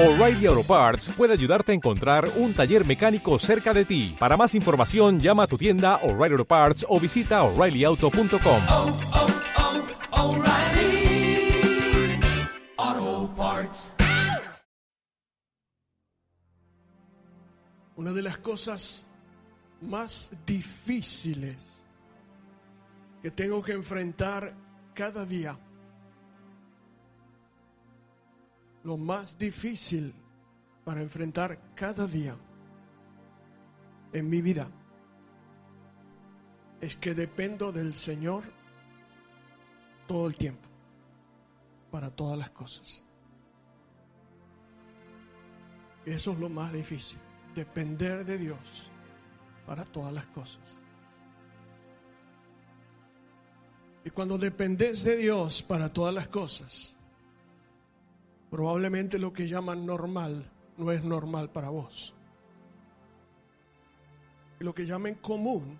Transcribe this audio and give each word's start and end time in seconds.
O'Reilly 0.00 0.46
Auto 0.46 0.62
Parts 0.62 1.08
puede 1.08 1.32
ayudarte 1.32 1.72
a 1.72 1.74
encontrar 1.74 2.30
un 2.36 2.54
taller 2.54 2.86
mecánico 2.86 3.36
cerca 3.40 3.74
de 3.74 3.84
ti. 3.84 4.14
Para 4.16 4.36
más 4.36 4.54
información, 4.54 5.18
llama 5.18 5.42
a 5.42 5.46
tu 5.48 5.58
tienda 5.58 5.96
O'Reilly 6.04 6.34
Auto 6.34 6.44
Parts 6.44 6.86
o 6.88 7.00
visita 7.00 7.42
oreillyauto.com. 7.42 8.62
oh, 8.68 8.98
oh, 10.12 10.36
O'Reilly 10.36 11.50
Auto 12.76 13.34
Parts. 13.34 13.92
Una 17.96 18.12
de 18.12 18.22
las 18.22 18.38
cosas 18.38 19.04
más 19.80 20.30
difíciles 20.46 21.82
que 23.20 23.32
tengo 23.32 23.64
que 23.64 23.72
enfrentar 23.72 24.54
cada 24.94 25.24
día, 25.24 25.58
lo 28.84 28.96
más 28.96 29.38
difícil 29.38 30.14
para 30.84 31.02
enfrentar 31.02 31.58
cada 31.74 32.06
día 32.06 32.36
en 34.12 34.28
mi 34.28 34.40
vida, 34.40 34.68
es 36.80 36.96
que 36.96 37.14
dependo 37.14 37.72
del 37.72 37.94
Señor 37.94 38.44
todo 40.06 40.28
el 40.28 40.36
tiempo, 40.36 40.68
para 41.90 42.10
todas 42.10 42.38
las 42.38 42.50
cosas. 42.50 43.04
Eso 46.06 46.32
es 46.32 46.38
lo 46.38 46.48
más 46.48 46.72
difícil 46.72 47.18
depender 47.54 48.24
de 48.24 48.38
Dios 48.38 48.90
para 49.66 49.84
todas 49.84 50.12
las 50.12 50.26
cosas. 50.26 50.80
Y 54.04 54.10
cuando 54.10 54.38
dependes 54.38 55.04
de 55.04 55.16
Dios 55.16 55.62
para 55.62 55.92
todas 55.92 56.14
las 56.14 56.28
cosas, 56.28 56.94
probablemente 58.50 59.18
lo 59.18 59.32
que 59.32 59.48
llaman 59.48 59.84
normal 59.84 60.50
no 60.76 60.92
es 60.92 61.02
normal 61.02 61.50
para 61.50 61.70
vos. 61.70 62.14
Y 64.60 64.64
lo 64.64 64.74
que 64.74 64.86
llaman 64.86 65.14
común 65.16 65.78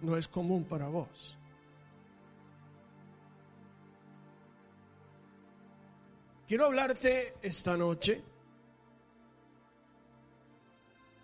no 0.00 0.16
es 0.16 0.28
común 0.28 0.64
para 0.64 0.88
vos. 0.88 1.38
Quiero 6.46 6.66
hablarte 6.66 7.34
esta 7.42 7.76
noche 7.76 8.22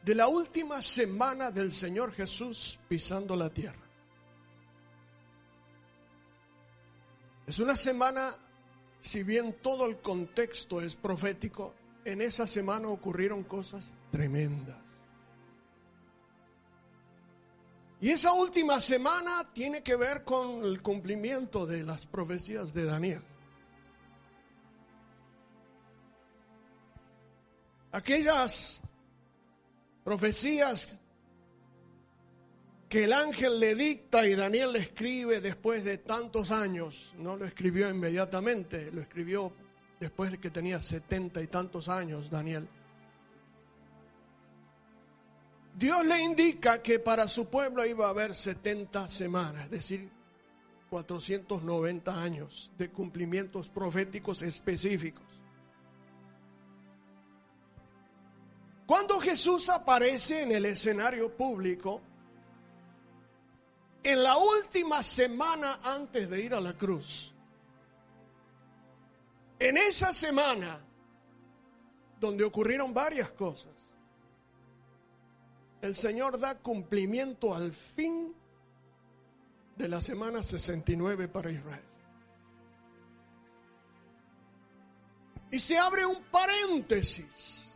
de 0.03 0.15
la 0.15 0.29
última 0.29 0.81
semana 0.81 1.51
del 1.51 1.73
Señor 1.73 2.13
Jesús 2.13 2.81
pisando 2.89 3.37
la 3.37 3.51
tierra. 3.51 3.87
Es 7.47 7.59
una 7.59 7.77
semana, 7.77 8.35
si 9.01 9.23
bien 9.23 9.57
todo 9.63 9.87
el 9.87 9.99
contexto 9.99 10.81
es 10.81 10.95
profético, 10.97 11.75
en 12.05 12.21
esa 12.21 12.47
semana 12.47 12.89
ocurrieron 12.89 13.45
cosas 13.45 13.95
tremendas. 14.11 14.77
Y 18.01 18.11
esa 18.11 18.33
última 18.33 18.81
semana 18.81 19.51
tiene 19.53 19.83
que 19.83 19.95
ver 19.95 20.25
con 20.25 20.65
el 20.65 20.81
cumplimiento 20.81 21.67
de 21.67 21.83
las 21.83 22.07
profecías 22.07 22.73
de 22.73 22.87
Daniel. 22.87 23.23
Aquellas 27.93 28.81
profecías 30.03 30.99
que 32.91 33.05
el 33.05 33.13
ángel 33.13 33.61
le 33.61 33.77
dicta 33.77 34.27
y 34.27 34.35
Daniel 34.35 34.73
le 34.73 34.81
escribe 34.81 35.41
después 35.41 35.85
de 35.85 35.99
tantos 35.99 36.51
años. 36.51 37.15
No 37.19 37.37
lo 37.37 37.45
escribió 37.45 37.89
inmediatamente, 37.89 38.91
lo 38.91 39.01
escribió 39.01 39.53
después 40.01 40.33
de 40.33 40.39
que 40.39 40.51
tenía 40.51 40.81
setenta 40.81 41.41
y 41.41 41.47
tantos 41.47 41.89
años 41.89 42.29
Daniel. 42.29 42.69
Dios 45.79 46.05
le 46.05 46.21
indica 46.21 46.83
que 46.83 46.99
para 46.99 47.29
su 47.29 47.47
pueblo 47.47 47.87
iba 47.87 48.07
a 48.07 48.11
haber 48.11 48.35
70 48.35 49.07
semanas, 49.07 49.67
es 49.67 49.71
decir, 49.71 50.11
490 50.91 52.13
años 52.13 52.73
de 52.77 52.91
cumplimientos 52.91 53.71
proféticos 53.71 54.43
específicos. 54.43 55.25
Cuando 58.85 59.21
Jesús 59.21 59.69
aparece 59.69 60.43
en 60.43 60.51
el 60.51 60.67
escenario 60.67 61.37
público, 61.37 62.03
en 64.03 64.23
la 64.23 64.37
última 64.37 65.03
semana 65.03 65.81
antes 65.83 66.29
de 66.29 66.43
ir 66.43 66.55
a 66.55 66.61
la 66.61 66.77
cruz, 66.77 67.35
en 69.59 69.77
esa 69.77 70.13
semana 70.13 70.81
donde 72.19 72.45
ocurrieron 72.45 72.95
varias 72.95 73.31
cosas, 73.31 73.73
el 75.83 75.95
Señor 75.95 76.39
da 76.39 76.59
cumplimiento 76.59 77.55
al 77.55 77.73
fin 77.73 78.35
de 79.77 79.89
la 79.89 80.03
semana 80.03 80.43
69 80.43 81.29
para 81.29 81.51
Israel. 81.51 81.85
Y 85.51 85.59
se 85.59 85.79
abre 85.79 86.07
un 86.07 86.23
paréntesis 86.25 87.70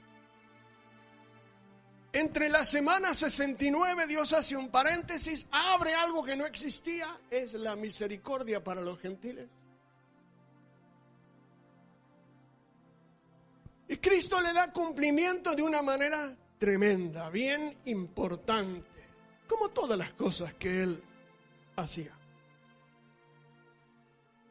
entre 2.14 2.48
la 2.48 2.64
semana 2.64 3.12
69 3.12 4.06
Dios 4.06 4.32
hace 4.32 4.56
un 4.56 4.68
paréntesis, 4.68 5.48
abre 5.50 5.94
algo 5.94 6.22
que 6.22 6.36
no 6.36 6.46
existía, 6.46 7.18
es 7.28 7.54
la 7.54 7.74
misericordia 7.74 8.62
para 8.62 8.82
los 8.82 9.00
gentiles. 9.00 9.48
Y 13.88 13.96
Cristo 13.96 14.40
le 14.40 14.52
da 14.52 14.72
cumplimiento 14.72 15.56
de 15.56 15.62
una 15.64 15.82
manera 15.82 16.36
tremenda, 16.56 17.30
bien 17.30 17.78
importante, 17.86 18.86
como 19.48 19.70
todas 19.70 19.98
las 19.98 20.12
cosas 20.12 20.54
que 20.54 20.84
él 20.84 21.02
hacía. 21.74 22.16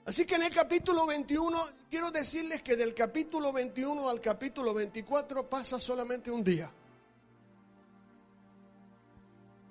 Así 0.06 0.26
que 0.26 0.36
en 0.36 0.44
el 0.44 0.54
capítulo 0.54 1.06
21, 1.06 1.70
quiero 1.90 2.12
decirles 2.12 2.62
que 2.62 2.76
del 2.76 2.94
capítulo 2.94 3.54
21 3.54 4.10
al 4.10 4.20
capítulo 4.20 4.74
24 4.74 5.50
pasa 5.50 5.80
solamente 5.80 6.30
un 6.30 6.44
día. 6.44 6.70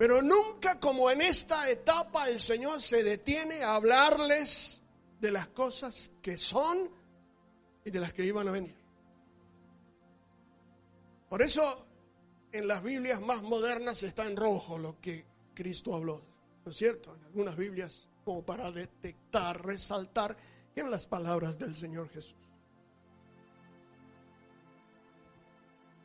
Pero 0.03 0.21
nunca 0.21 0.81
como 0.81 1.13
en 1.13 1.23
esta 1.23 1.71
etapa 1.71 2.29
el 2.29 2.41
Señor 2.41 2.81
se 2.81 3.05
detiene 3.05 3.63
a 3.63 3.77
hablarles 3.77 4.83
de 5.21 5.31
las 5.31 5.47
cosas 5.47 6.11
que 6.21 6.37
son 6.37 6.91
y 7.85 7.91
de 7.93 8.01
las 8.01 8.13
que 8.13 8.25
iban 8.25 8.49
a 8.49 8.51
venir. 8.51 8.75
Por 11.29 11.41
eso 11.41 11.87
en 12.51 12.67
las 12.67 12.83
Biblias 12.83 13.21
más 13.21 13.45
modernas 13.45 14.03
está 14.03 14.27
en 14.27 14.37
rojo 14.37 14.77
lo 14.77 15.01
que 15.01 15.25
Cristo 15.55 15.95
habló. 15.95 16.21
¿No 16.65 16.73
es 16.73 16.77
cierto? 16.77 17.15
En 17.15 17.23
algunas 17.27 17.57
Biblias 17.57 18.09
como 18.25 18.45
para 18.45 18.73
detectar, 18.73 19.65
resaltar, 19.65 20.37
eran 20.75 20.91
las 20.91 21.07
palabras 21.07 21.61
del 21.61 21.77
Señor 21.77 22.09
Jesús. 22.09 22.42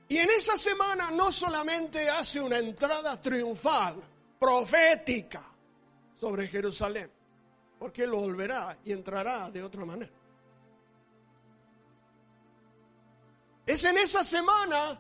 Y 0.09 0.17
en 0.17 0.29
esa 0.29 0.57
semana 0.57 1.11
no 1.11 1.31
solamente 1.31 2.09
hace 2.09 2.39
una 2.39 2.57
entrada 2.57 3.19
triunfal, 3.19 4.01
profética, 4.39 5.43
sobre 6.15 6.47
Jerusalén, 6.47 7.11
porque 7.77 8.03
Él 8.03 8.11
volverá 8.11 8.77
y 8.85 8.91
entrará 8.91 9.51
de 9.51 9.63
otra 9.63 9.85
manera. 9.85 10.11
Es 13.65 13.83
en 13.83 13.97
esa 13.97 14.23
semana 14.23 14.97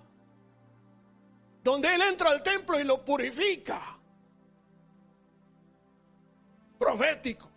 donde 1.63 1.95
Él 1.95 2.01
entra 2.01 2.29
al 2.29 2.43
templo 2.43 2.79
y 2.79 2.83
lo 2.83 3.03
purifica. 3.03 3.97
Profético. 6.77 7.49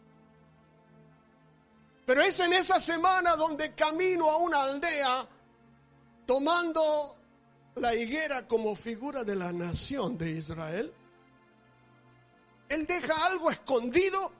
Pero 2.06 2.22
es 2.22 2.41
en 2.41 2.53
esa 2.53 2.81
semana 2.81 3.37
donde 3.37 3.75
camino 3.75 4.31
a 4.31 4.37
una 4.38 4.62
aldea 4.62 5.28
tomando 6.27 7.19
la 7.76 7.94
higuera 7.94 8.46
como 8.46 8.75
figura 8.75 9.25
de 9.25 9.37
la 9.37 9.52
nación 9.52 10.19
de 10.19 10.31
Israel, 10.31 10.93
Él 12.69 12.87
deja 12.87 13.26
algo 13.26 13.50
escondido 13.50 14.32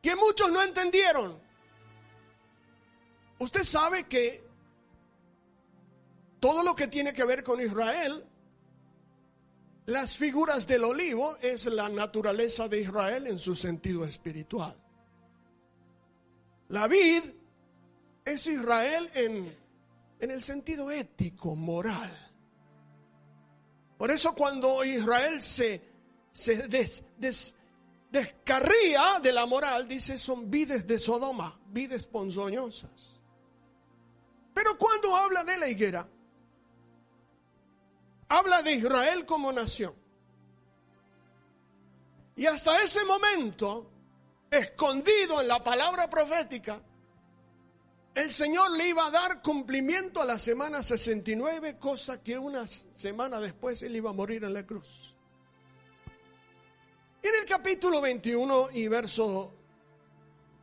que 0.00 0.14
muchos 0.16 0.50
no 0.50 0.62
entendieron. 0.62 1.38
Usted 3.38 3.64
sabe 3.64 4.04
que 4.04 4.42
todo 6.40 6.62
lo 6.62 6.74
que 6.74 6.88
tiene 6.88 7.12
que 7.12 7.24
ver 7.24 7.42
con 7.42 7.60
Israel, 7.60 8.24
las 9.86 10.16
figuras 10.16 10.66
del 10.66 10.84
olivo 10.84 11.36
es 11.40 11.66
la 11.66 11.88
naturaleza 11.88 12.68
de 12.68 12.80
Israel 12.82 13.26
en 13.26 13.38
su 13.38 13.54
sentido 13.54 14.04
espiritual. 14.04 14.76
La 16.68 16.86
vid 16.86 17.22
es 18.24 18.46
Israel 18.46 19.10
en 19.14 19.56
en 20.20 20.30
el 20.30 20.42
sentido 20.42 20.90
ético, 20.90 21.54
moral. 21.54 22.28
Por 23.96 24.10
eso 24.10 24.34
cuando 24.34 24.84
Israel 24.84 25.42
se, 25.42 25.82
se 26.32 26.68
des, 26.68 27.04
des, 27.16 27.54
descarría 28.10 29.20
de 29.20 29.32
la 29.32 29.46
moral, 29.46 29.86
dice, 29.86 30.18
son 30.18 30.50
vides 30.50 30.86
de 30.86 30.98
Sodoma, 30.98 31.58
vides 31.66 32.06
ponzoñosas. 32.06 33.16
Pero 34.54 34.76
cuando 34.78 35.14
habla 35.14 35.44
de 35.44 35.56
la 35.58 35.68
higuera, 35.68 36.08
habla 38.28 38.62
de 38.62 38.72
Israel 38.72 39.24
como 39.26 39.52
nación. 39.52 39.94
Y 42.36 42.46
hasta 42.46 42.80
ese 42.82 43.04
momento, 43.04 43.90
escondido 44.50 45.40
en 45.40 45.48
la 45.48 45.62
palabra 45.62 46.08
profética, 46.08 46.80
el 48.18 48.32
Señor 48.32 48.72
le 48.72 48.88
iba 48.88 49.06
a 49.06 49.10
dar 49.12 49.40
cumplimiento 49.40 50.20
a 50.20 50.24
la 50.24 50.40
semana 50.40 50.82
69, 50.82 51.78
cosa 51.78 52.20
que 52.20 52.36
una 52.36 52.66
semana 52.66 53.38
después 53.38 53.80
él 53.84 53.94
iba 53.94 54.10
a 54.10 54.12
morir 54.12 54.42
en 54.42 54.54
la 54.54 54.66
cruz. 54.66 55.14
En 57.22 57.32
el 57.32 57.44
capítulo 57.44 58.00
21 58.00 58.70
y 58.72 58.88
verso 58.88 59.54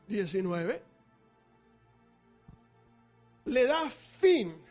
19, 0.06 0.84
le 3.46 3.68
da 3.68 3.90
fin 3.90 4.62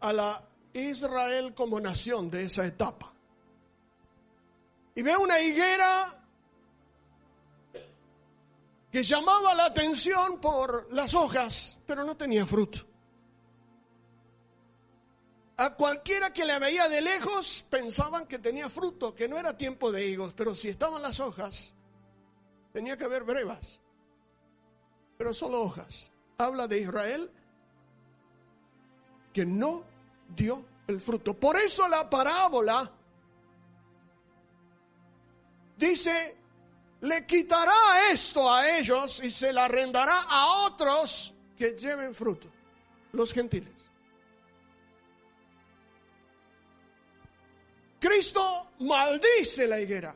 a 0.00 0.12
la 0.12 0.48
Israel 0.72 1.54
como 1.54 1.80
nación 1.80 2.28
de 2.28 2.44
esa 2.44 2.66
etapa. 2.66 3.12
Y 4.96 5.02
ve 5.02 5.16
una 5.16 5.40
higuera 5.40 6.21
que 8.92 9.02
llamaba 9.02 9.54
la 9.54 9.64
atención 9.64 10.38
por 10.38 10.92
las 10.92 11.14
hojas, 11.14 11.78
pero 11.86 12.04
no 12.04 12.14
tenía 12.14 12.44
fruto. 12.44 12.80
A 15.56 15.74
cualquiera 15.74 16.30
que 16.30 16.44
la 16.44 16.58
veía 16.58 16.90
de 16.90 17.00
lejos 17.00 17.64
pensaban 17.70 18.26
que 18.26 18.38
tenía 18.38 18.68
fruto, 18.68 19.14
que 19.14 19.28
no 19.28 19.38
era 19.38 19.56
tiempo 19.56 19.90
de 19.90 20.06
higos, 20.06 20.34
pero 20.34 20.54
si 20.54 20.68
estaban 20.68 21.00
las 21.00 21.20
hojas, 21.20 21.74
tenía 22.74 22.98
que 22.98 23.04
haber 23.04 23.24
brevas, 23.24 23.80
pero 25.16 25.32
solo 25.32 25.62
hojas. 25.62 26.12
Habla 26.36 26.68
de 26.68 26.80
Israel 26.80 27.30
que 29.32 29.46
no 29.46 29.84
dio 30.36 30.66
el 30.86 31.00
fruto. 31.00 31.32
Por 31.32 31.56
eso 31.56 31.88
la 31.88 32.10
parábola 32.10 32.92
dice, 35.78 36.41
le 37.02 37.26
quitará 37.26 38.10
esto 38.10 38.52
a 38.52 38.78
ellos 38.78 39.22
y 39.24 39.30
se 39.30 39.52
la 39.52 39.64
arrendará 39.64 40.22
a 40.28 40.64
otros 40.66 41.34
que 41.56 41.72
lleven 41.72 42.14
fruto, 42.14 42.48
los 43.12 43.32
gentiles. 43.32 43.72
Cristo 47.98 48.70
maldice 48.80 49.66
la 49.66 49.80
higuera. 49.80 50.14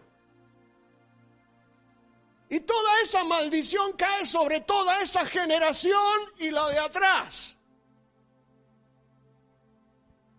Y 2.49 2.61
toda 2.61 3.01
esa 3.01 3.25
maldición 3.25 3.95
cae 3.95 4.25
sobre 4.25 4.61
toda 4.61 5.01
esa 5.03 5.27
generación 5.27 6.21
y 6.39 6.51
la 6.53 6.69
de 6.69 6.79
atrás. 6.79 7.57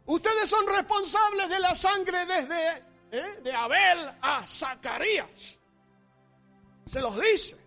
Ustedes 0.05 0.50
son 0.50 0.65
responsables 0.65 1.50
de 1.50 1.59
la 1.59 1.75
sangre 1.75 2.25
desde 2.25 2.83
¿eh? 3.11 3.39
de 3.43 3.53
Abel 3.53 4.09
a 4.21 4.47
Zacarías. 4.47 5.59
Se 6.88 7.01
los 7.01 7.19
dice. 7.19 7.57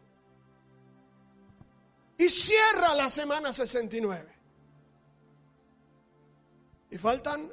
Y 2.19 2.29
cierra 2.29 2.95
la 2.95 3.09
semana 3.09 3.53
69. 3.53 4.35
Y 6.91 6.99
faltan 6.99 7.51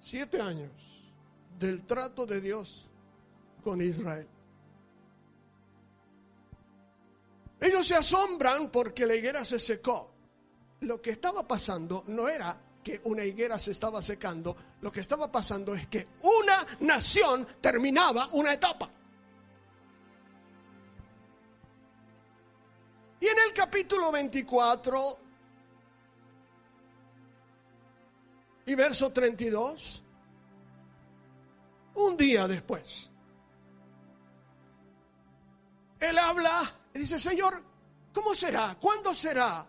siete 0.00 0.40
años 0.40 0.70
del 1.58 1.84
trato 1.84 2.26
de 2.26 2.40
Dios 2.40 2.88
con 3.62 3.80
Israel. 3.82 4.26
Ellos 7.60 7.86
se 7.86 7.94
asombran 7.94 8.70
porque 8.70 9.04
la 9.04 9.14
higuera 9.14 9.44
se 9.44 9.58
secó. 9.58 10.10
Lo 10.80 11.02
que 11.02 11.10
estaba 11.10 11.46
pasando 11.46 12.04
no 12.06 12.26
era 12.28 12.58
que 12.82 13.00
una 13.04 13.22
higuera 13.22 13.58
se 13.58 13.72
estaba 13.72 14.00
secando, 14.00 14.56
lo 14.80 14.90
que 14.90 15.00
estaba 15.00 15.30
pasando 15.30 15.74
es 15.74 15.86
que 15.88 16.08
una 16.22 16.66
nación 16.80 17.46
terminaba 17.60 18.30
una 18.32 18.54
etapa. 18.54 18.90
Y 23.20 23.26
en 23.26 23.38
el 23.46 23.52
capítulo 23.52 24.10
24 24.10 25.18
y 28.66 28.74
verso 28.74 29.12
32, 29.12 30.02
un 31.96 32.16
día 32.16 32.48
después, 32.48 33.10
él 36.00 36.18
habla 36.18 36.74
y 36.94 37.00
dice, 37.00 37.18
Señor, 37.18 37.62
¿cómo 38.14 38.34
será? 38.34 38.74
¿Cuándo 38.80 39.12
será? 39.12 39.66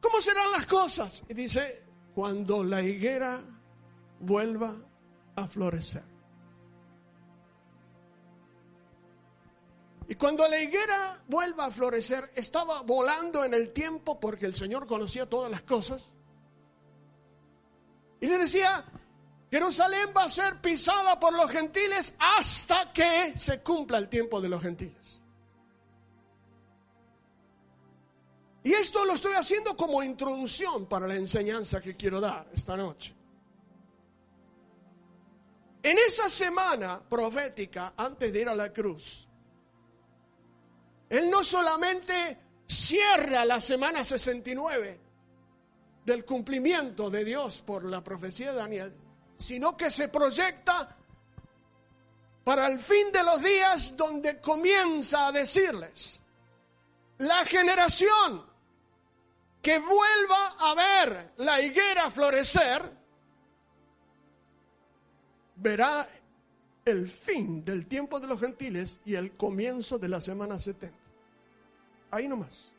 ¿Cómo 0.00 0.20
serán 0.20 0.50
las 0.52 0.66
cosas? 0.66 1.22
Y 1.28 1.34
dice, 1.34 1.84
cuando 2.14 2.64
la 2.64 2.80
higuera 2.80 3.40
vuelva 4.20 4.74
a 5.36 5.46
florecer. 5.46 6.11
Y 10.08 10.14
cuando 10.16 10.46
la 10.48 10.58
higuera 10.58 11.22
vuelva 11.28 11.66
a 11.66 11.70
florecer, 11.70 12.32
estaba 12.34 12.82
volando 12.82 13.44
en 13.44 13.54
el 13.54 13.72
tiempo 13.72 14.18
porque 14.18 14.46
el 14.46 14.54
Señor 14.54 14.86
conocía 14.86 15.28
todas 15.28 15.50
las 15.50 15.62
cosas. 15.62 16.14
Y 18.20 18.26
le 18.26 18.38
decía, 18.38 18.84
Jerusalén 19.50 20.08
va 20.16 20.24
a 20.24 20.30
ser 20.30 20.60
pisada 20.60 21.18
por 21.18 21.34
los 21.34 21.50
gentiles 21.50 22.14
hasta 22.18 22.92
que 22.92 23.36
se 23.36 23.62
cumpla 23.62 23.98
el 23.98 24.08
tiempo 24.08 24.40
de 24.40 24.48
los 24.48 24.62
gentiles. 24.62 25.22
Y 28.64 28.72
esto 28.72 29.04
lo 29.04 29.14
estoy 29.14 29.34
haciendo 29.34 29.76
como 29.76 30.02
introducción 30.02 30.86
para 30.86 31.06
la 31.06 31.16
enseñanza 31.16 31.80
que 31.80 31.96
quiero 31.96 32.20
dar 32.20 32.48
esta 32.54 32.76
noche. 32.76 33.14
En 35.82 35.98
esa 35.98 36.30
semana 36.30 37.02
profética, 37.08 37.94
antes 37.96 38.32
de 38.32 38.40
ir 38.40 38.48
a 38.48 38.54
la 38.54 38.72
cruz, 38.72 39.28
Él 41.12 41.28
no 41.28 41.44
solamente 41.44 42.38
cierra 42.66 43.44
la 43.44 43.60
semana 43.60 44.02
69 44.02 44.98
del 46.06 46.24
cumplimiento 46.24 47.10
de 47.10 47.22
Dios 47.22 47.60
por 47.60 47.84
la 47.84 48.02
profecía 48.02 48.52
de 48.52 48.56
Daniel, 48.56 48.94
sino 49.36 49.76
que 49.76 49.90
se 49.90 50.08
proyecta 50.08 50.96
para 52.44 52.66
el 52.66 52.78
fin 52.78 53.12
de 53.12 53.22
los 53.24 53.42
días 53.42 53.94
donde 53.94 54.40
comienza 54.40 55.26
a 55.26 55.32
decirles, 55.32 56.22
la 57.18 57.44
generación 57.44 58.46
que 59.60 59.78
vuelva 59.80 60.56
a 60.60 60.74
ver 60.74 61.32
la 61.36 61.60
higuera 61.60 62.10
florecer, 62.10 62.90
verá 65.56 66.08
el 66.86 67.06
fin 67.06 67.62
del 67.66 67.86
tiempo 67.86 68.18
de 68.18 68.28
los 68.28 68.40
gentiles 68.40 68.98
y 69.04 69.14
el 69.14 69.36
comienzo 69.36 69.98
de 69.98 70.08
la 70.08 70.22
semana 70.22 70.58
70. 70.58 71.01
Ahí 72.12 72.28
nomás. 72.28 72.70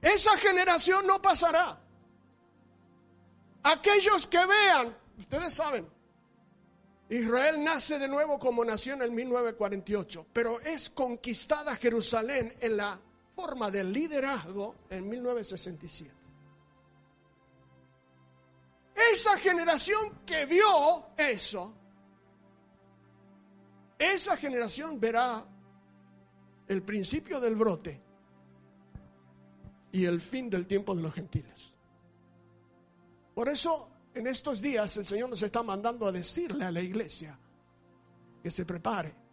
Esa 0.00 0.36
generación 0.38 1.06
no 1.06 1.20
pasará. 1.20 1.78
Aquellos 3.62 4.26
que 4.26 4.44
vean, 4.44 4.96
ustedes 5.18 5.54
saben, 5.54 5.88
Israel 7.10 7.62
nace 7.62 7.98
de 7.98 8.08
nuevo 8.08 8.38
como 8.38 8.64
nación 8.64 9.02
en 9.02 9.14
1948, 9.14 10.26
pero 10.32 10.60
es 10.60 10.88
conquistada 10.90 11.76
Jerusalén 11.76 12.56
en 12.60 12.78
la 12.78 12.98
forma 13.36 13.70
de 13.70 13.84
liderazgo 13.84 14.76
en 14.88 15.08
1967. 15.08 16.14
Esa 19.12 19.36
generación 19.38 20.20
que 20.24 20.46
vio 20.46 21.08
eso, 21.16 21.74
esa 23.98 24.36
generación 24.36 24.98
verá 24.98 25.44
el 26.68 26.82
principio 26.82 27.40
del 27.40 27.56
brote 27.56 28.00
y 29.92 30.04
el 30.04 30.20
fin 30.20 30.50
del 30.50 30.66
tiempo 30.66 30.94
de 30.94 31.02
los 31.02 31.14
gentiles. 31.14 31.74
Por 33.34 33.48
eso 33.48 33.90
en 34.14 34.26
estos 34.26 34.60
días 34.60 34.96
el 34.96 35.06
Señor 35.06 35.28
nos 35.28 35.42
está 35.42 35.62
mandando 35.62 36.06
a 36.06 36.12
decirle 36.12 36.64
a 36.64 36.70
la 36.70 36.80
iglesia 36.80 37.38
que 38.42 38.50
se 38.50 38.64
prepare 38.64 39.24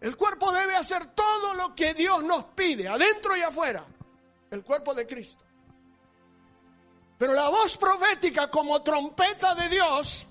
el 0.00 0.16
cuerpo 0.16 0.52
debe 0.52 0.76
hacer 0.76 1.06
todo 1.06 1.54
lo 1.54 1.74
que 1.74 1.92
Dios 1.92 2.22
nos 2.22 2.44
pide, 2.44 2.86
adentro 2.86 3.36
y 3.36 3.42
afuera. 3.42 3.84
El 4.50 4.62
cuerpo 4.62 4.94
de 4.94 5.06
Cristo. 5.06 5.44
Pero 7.18 7.34
la 7.34 7.48
voz 7.48 7.76
profética 7.76 8.48
como 8.48 8.80
trompeta 8.82 9.54
de 9.56 9.68
Dios, 9.68 10.26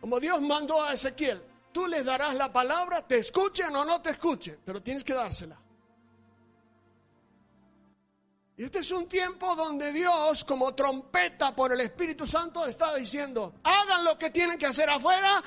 como 0.00 0.20
Dios 0.20 0.40
mandó 0.42 0.82
a 0.82 0.92
Ezequiel, 0.92 1.42
tú 1.72 1.86
le 1.86 2.04
darás 2.04 2.34
la 2.34 2.52
palabra, 2.52 3.06
te 3.06 3.18
escuchen 3.18 3.74
o 3.74 3.84
no 3.84 4.00
te 4.00 4.10
escuchen, 4.10 4.60
pero 4.64 4.82
tienes 4.82 5.02
que 5.02 5.14
dársela. 5.14 5.58
Y 8.56 8.64
este 8.64 8.80
es 8.80 8.90
un 8.90 9.08
tiempo 9.08 9.56
donde 9.56 9.92
Dios, 9.92 10.44
como 10.44 10.74
trompeta 10.74 11.56
por 11.56 11.72
el 11.72 11.80
Espíritu 11.80 12.26
Santo, 12.26 12.66
está 12.66 12.94
diciendo, 12.94 13.54
hagan 13.64 14.04
lo 14.04 14.16
que 14.18 14.30
tienen 14.30 14.58
que 14.58 14.66
hacer 14.66 14.88
afuera 14.90 15.42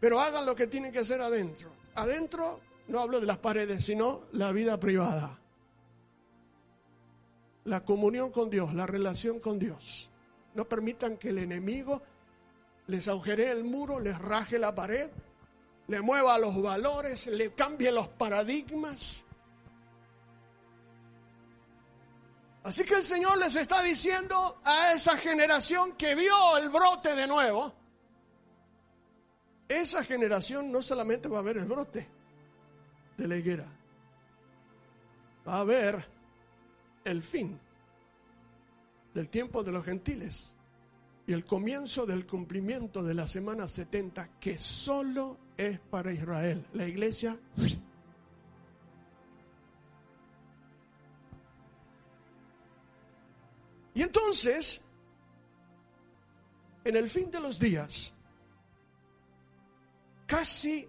pero 0.00 0.20
hagan 0.20 0.46
lo 0.46 0.54
que 0.54 0.66
tienen 0.66 0.92
que 0.92 1.00
hacer 1.00 1.20
adentro. 1.20 1.70
Adentro 1.94 2.60
no 2.88 3.00
hablo 3.00 3.20
de 3.20 3.26
las 3.26 3.38
paredes, 3.38 3.84
sino 3.84 4.22
la 4.32 4.52
vida 4.52 4.78
privada. 4.78 5.38
La 7.64 7.84
comunión 7.84 8.30
con 8.30 8.48
Dios, 8.48 8.74
la 8.74 8.86
relación 8.86 9.40
con 9.40 9.58
Dios. 9.58 10.08
No 10.54 10.66
permitan 10.66 11.16
que 11.16 11.30
el 11.30 11.38
enemigo 11.38 12.02
les 12.86 13.08
agujeree 13.08 13.50
el 13.50 13.64
muro, 13.64 14.00
les 14.00 14.18
raje 14.18 14.58
la 14.58 14.74
pared, 14.74 15.10
le 15.88 16.02
mueva 16.02 16.38
los 16.38 16.60
valores, 16.62 17.26
le 17.26 17.52
cambie 17.52 17.90
los 17.90 18.08
paradigmas. 18.08 19.24
Así 22.62 22.84
que 22.84 22.94
el 22.94 23.04
Señor 23.04 23.38
les 23.38 23.56
está 23.56 23.82
diciendo 23.82 24.60
a 24.62 24.92
esa 24.92 25.16
generación 25.16 25.92
que 25.92 26.14
vio 26.14 26.58
el 26.58 26.68
brote 26.68 27.14
de 27.14 27.26
nuevo, 27.26 27.72
esa 29.66 30.04
generación 30.04 30.70
no 30.70 30.82
solamente 30.82 31.28
va 31.28 31.38
a 31.38 31.42
ver 31.42 31.56
el 31.56 31.64
brote 31.64 32.06
de 33.16 33.28
la 33.28 33.36
higuera, 33.36 33.66
va 35.46 35.60
a 35.60 35.64
ver 35.64 36.06
el 37.04 37.22
fin 37.22 37.58
del 39.14 39.30
tiempo 39.30 39.64
de 39.64 39.72
los 39.72 39.84
gentiles 39.84 40.54
y 41.28 41.34
el 41.34 41.44
comienzo 41.44 42.06
del 42.06 42.26
cumplimiento 42.26 43.02
de 43.02 43.12
la 43.12 43.28
semana 43.28 43.68
70 43.68 44.40
que 44.40 44.56
solo 44.56 45.36
es 45.58 45.78
para 45.78 46.10
Israel. 46.10 46.66
La 46.72 46.88
iglesia 46.88 47.38
Y 53.98 54.02
entonces, 54.02 54.80
en 56.84 56.94
el 56.94 57.10
fin 57.10 57.32
de 57.32 57.40
los 57.40 57.58
días, 57.58 58.14
casi 60.24 60.88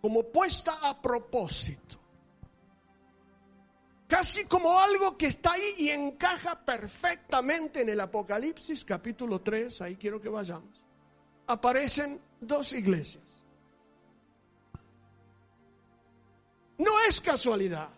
como 0.00 0.24
puesta 0.24 0.80
a 0.82 1.00
propósito, 1.00 2.01
casi 4.12 4.44
como 4.44 4.78
algo 4.78 5.16
que 5.16 5.28
está 5.28 5.52
ahí 5.52 5.74
y 5.78 5.88
encaja 5.88 6.62
perfectamente 6.66 7.80
en 7.80 7.88
el 7.88 7.98
Apocalipsis 7.98 8.84
capítulo 8.84 9.40
3, 9.40 9.80
ahí 9.80 9.96
quiero 9.96 10.20
que 10.20 10.28
vayamos, 10.28 10.84
aparecen 11.46 12.20
dos 12.38 12.74
iglesias. 12.74 13.24
No 16.76 17.00
es 17.08 17.22
casualidad. 17.22 17.88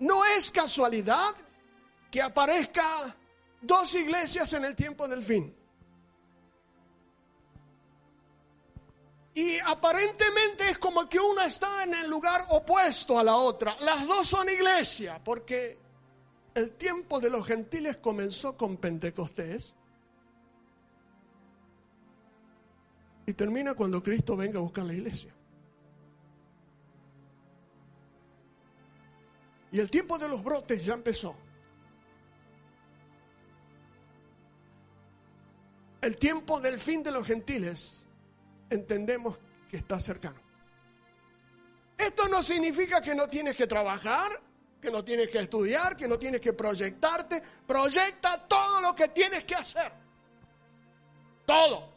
No 0.00 0.26
es 0.26 0.50
casualidad 0.50 1.34
que 2.10 2.20
aparezca 2.20 3.16
dos 3.62 3.94
iglesias 3.94 4.52
en 4.52 4.66
el 4.66 4.76
tiempo 4.76 5.08
del 5.08 5.24
fin. 5.24 5.56
Y 9.38 9.56
aparentemente 9.60 10.68
es 10.68 10.78
como 10.78 11.08
que 11.08 11.20
una 11.20 11.44
está 11.44 11.84
en 11.84 11.94
el 11.94 12.10
lugar 12.10 12.46
opuesto 12.48 13.20
a 13.20 13.22
la 13.22 13.36
otra. 13.36 13.76
Las 13.78 14.04
dos 14.04 14.26
son 14.26 14.48
iglesias, 14.48 15.20
porque 15.24 15.78
el 16.54 16.72
tiempo 16.72 17.20
de 17.20 17.30
los 17.30 17.46
gentiles 17.46 17.98
comenzó 17.98 18.56
con 18.56 18.78
Pentecostés 18.78 19.76
y 23.26 23.32
termina 23.34 23.74
cuando 23.74 24.02
Cristo 24.02 24.36
venga 24.36 24.58
a 24.58 24.62
buscar 24.62 24.84
la 24.84 24.94
iglesia. 24.94 25.32
Y 29.70 29.78
el 29.78 29.88
tiempo 29.88 30.18
de 30.18 30.28
los 30.28 30.42
brotes 30.42 30.84
ya 30.84 30.94
empezó. 30.94 31.36
El 36.00 36.16
tiempo 36.16 36.60
del 36.60 36.80
fin 36.80 37.04
de 37.04 37.12
los 37.12 37.24
gentiles 37.24 38.07
entendemos 38.70 39.38
que 39.68 39.78
está 39.78 39.98
cercano. 39.98 40.40
Esto 41.96 42.28
no 42.28 42.42
significa 42.42 43.00
que 43.00 43.14
no 43.14 43.28
tienes 43.28 43.56
que 43.56 43.66
trabajar, 43.66 44.40
que 44.80 44.90
no 44.90 45.04
tienes 45.04 45.28
que 45.28 45.40
estudiar, 45.40 45.96
que 45.96 46.06
no 46.06 46.18
tienes 46.18 46.40
que 46.40 46.52
proyectarte. 46.52 47.42
Proyecta 47.66 48.46
todo 48.46 48.80
lo 48.80 48.94
que 48.94 49.08
tienes 49.08 49.44
que 49.44 49.54
hacer. 49.56 49.92
Todo. 51.44 51.92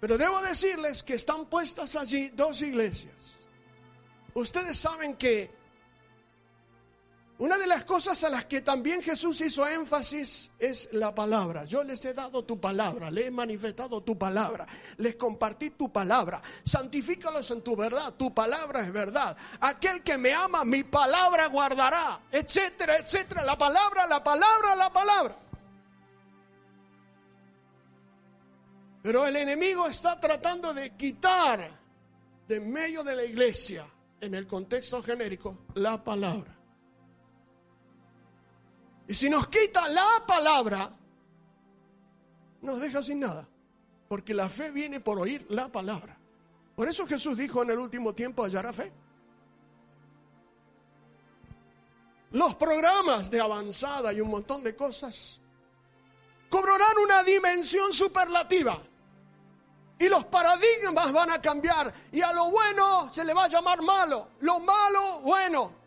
Pero 0.00 0.18
debo 0.18 0.40
decirles 0.40 1.02
que 1.02 1.14
están 1.14 1.46
puestas 1.46 1.94
allí 1.94 2.30
dos 2.30 2.60
iglesias 2.60 3.42
Ustedes 4.34 4.78
saben 4.78 5.16
que 5.16 5.50
una 7.42 7.58
de 7.58 7.66
las 7.66 7.84
cosas 7.84 8.22
a 8.22 8.28
las 8.28 8.44
que 8.44 8.60
también 8.60 9.02
Jesús 9.02 9.40
hizo 9.40 9.66
énfasis 9.66 10.52
es 10.60 10.88
la 10.92 11.12
palabra. 11.12 11.64
Yo 11.64 11.82
les 11.82 12.04
he 12.04 12.14
dado 12.14 12.44
tu 12.44 12.60
palabra, 12.60 13.10
le 13.10 13.26
he 13.26 13.30
manifestado 13.32 14.00
tu 14.00 14.16
palabra, 14.16 14.64
les 14.98 15.16
compartí 15.16 15.70
tu 15.70 15.92
palabra. 15.92 16.40
Santifícalos 16.62 17.50
en 17.50 17.62
tu 17.62 17.74
verdad, 17.74 18.14
tu 18.14 18.32
palabra 18.32 18.82
es 18.82 18.92
verdad. 18.92 19.36
Aquel 19.58 20.04
que 20.04 20.16
me 20.16 20.32
ama, 20.32 20.64
mi 20.64 20.84
palabra 20.84 21.48
guardará, 21.48 22.20
etcétera, 22.30 22.98
etcétera. 22.98 23.42
La 23.42 23.58
palabra, 23.58 24.06
la 24.06 24.22
palabra, 24.22 24.76
la 24.76 24.92
palabra. 24.92 25.36
Pero 29.02 29.26
el 29.26 29.34
enemigo 29.34 29.88
está 29.88 30.20
tratando 30.20 30.72
de 30.72 30.90
quitar 30.96 31.68
de 32.46 32.60
medio 32.60 33.02
de 33.02 33.16
la 33.16 33.24
iglesia 33.24 33.84
en 34.20 34.32
el 34.36 34.46
contexto 34.46 35.02
genérico, 35.02 35.64
la 35.74 36.04
palabra. 36.04 36.51
Y 39.08 39.14
si 39.14 39.28
nos 39.28 39.48
quita 39.48 39.88
la 39.88 40.24
palabra, 40.26 40.90
nos 42.62 42.80
deja 42.80 43.02
sin 43.02 43.20
nada. 43.20 43.48
Porque 44.08 44.34
la 44.34 44.48
fe 44.48 44.70
viene 44.70 45.00
por 45.00 45.18
oír 45.18 45.46
la 45.50 45.68
palabra. 45.68 46.18
Por 46.76 46.88
eso 46.88 47.06
Jesús 47.06 47.36
dijo 47.36 47.62
en 47.62 47.70
el 47.70 47.78
último 47.78 48.14
tiempo 48.14 48.44
hallará 48.44 48.72
fe. 48.72 48.92
Los 52.32 52.54
programas 52.54 53.30
de 53.30 53.40
avanzada 53.40 54.12
y 54.12 54.20
un 54.20 54.30
montón 54.30 54.62
de 54.64 54.74
cosas 54.74 55.40
cobrarán 56.48 56.98
una 56.98 57.22
dimensión 57.22 57.92
superlativa. 57.92 58.80
Y 59.98 60.08
los 60.08 60.24
paradigmas 60.26 61.12
van 61.12 61.30
a 61.30 61.40
cambiar. 61.40 61.92
Y 62.10 62.20
a 62.20 62.32
lo 62.32 62.50
bueno 62.50 63.12
se 63.12 63.24
le 63.24 63.32
va 63.34 63.44
a 63.44 63.48
llamar 63.48 63.82
malo. 63.82 64.28
Lo 64.40 64.58
malo, 64.58 65.20
bueno. 65.20 65.81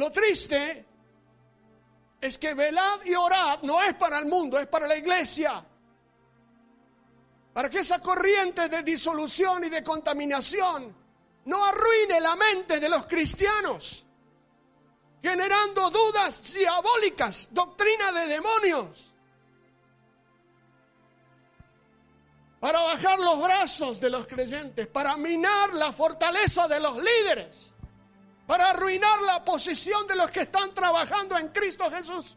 Lo 0.00 0.10
triste 0.10 0.86
es 2.22 2.38
que 2.38 2.54
velad 2.54 3.00
y 3.04 3.14
orad 3.14 3.60
no 3.64 3.82
es 3.82 3.94
para 3.96 4.18
el 4.18 4.24
mundo, 4.24 4.58
es 4.58 4.66
para 4.66 4.86
la 4.86 4.96
iglesia. 4.96 5.62
Para 7.52 7.68
que 7.68 7.80
esa 7.80 7.98
corriente 7.98 8.70
de 8.70 8.82
disolución 8.82 9.62
y 9.64 9.68
de 9.68 9.84
contaminación 9.84 10.96
no 11.44 11.62
arruine 11.62 12.18
la 12.18 12.34
mente 12.34 12.80
de 12.80 12.88
los 12.88 13.04
cristianos, 13.04 14.06
generando 15.22 15.90
dudas 15.90 16.50
diabólicas, 16.50 17.48
doctrina 17.50 18.10
de 18.10 18.26
demonios. 18.26 19.06
para 22.58 22.82
bajar 22.82 23.18
los 23.18 23.42
brazos 23.42 24.00
de 24.00 24.10
los 24.10 24.26
creyentes, 24.26 24.86
para 24.86 25.16
minar 25.16 25.72
la 25.72 25.92
fortaleza 25.92 26.68
de 26.68 26.78
los 26.78 26.98
líderes, 26.98 27.72
para 28.50 28.70
arruinar 28.70 29.22
la 29.22 29.44
posición 29.44 30.08
de 30.08 30.16
los 30.16 30.28
que 30.28 30.40
están 30.40 30.74
trabajando 30.74 31.38
en 31.38 31.50
Cristo 31.50 31.88
Jesús. 31.88 32.36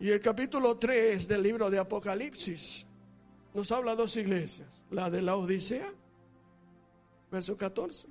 Y 0.00 0.10
el 0.10 0.22
capítulo 0.22 0.78
3 0.78 1.28
del 1.28 1.42
libro 1.42 1.68
de 1.68 1.78
Apocalipsis 1.78 2.86
nos 3.52 3.70
habla 3.70 3.94
dos 3.94 4.16
iglesias, 4.16 4.86
la 4.90 5.10
de 5.10 5.20
la 5.20 5.36
Odisea, 5.36 5.92
verso 7.30 7.58
14, 7.58 8.08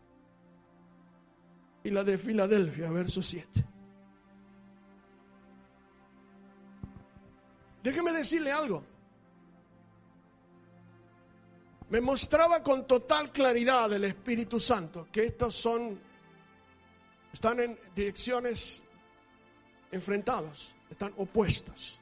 y 1.83 1.89
la 1.89 2.03
de 2.03 2.19
Filadelfia, 2.19 2.91
verso 2.91 3.23
7. 3.23 3.65
Déjeme 7.81 8.11
decirle 8.11 8.51
algo. 8.51 8.92
Me 11.93 12.01
mostraba 12.01 12.63
con 12.63 12.87
total 12.87 13.31
claridad 13.31 13.93
el 13.93 14.05
Espíritu 14.05 14.59
Santo 14.59 15.07
que 15.11 15.25
estos 15.25 15.53
son, 15.53 16.01
están 17.31 17.59
en 17.59 17.79
direcciones 17.95 18.81
enfrentadas, 19.91 20.73
están 20.89 21.13
opuestas. 21.17 22.01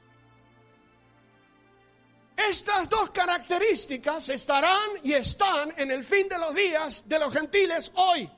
Estas 2.34 2.88
dos 2.88 3.10
características 3.10 4.30
estarán 4.30 4.92
y 5.02 5.12
están 5.12 5.74
en 5.76 5.90
el 5.90 6.04
fin 6.04 6.26
de 6.26 6.38
los 6.38 6.54
días 6.54 7.06
de 7.06 7.18
los 7.18 7.30
gentiles 7.30 7.92
hoy. 7.96 8.30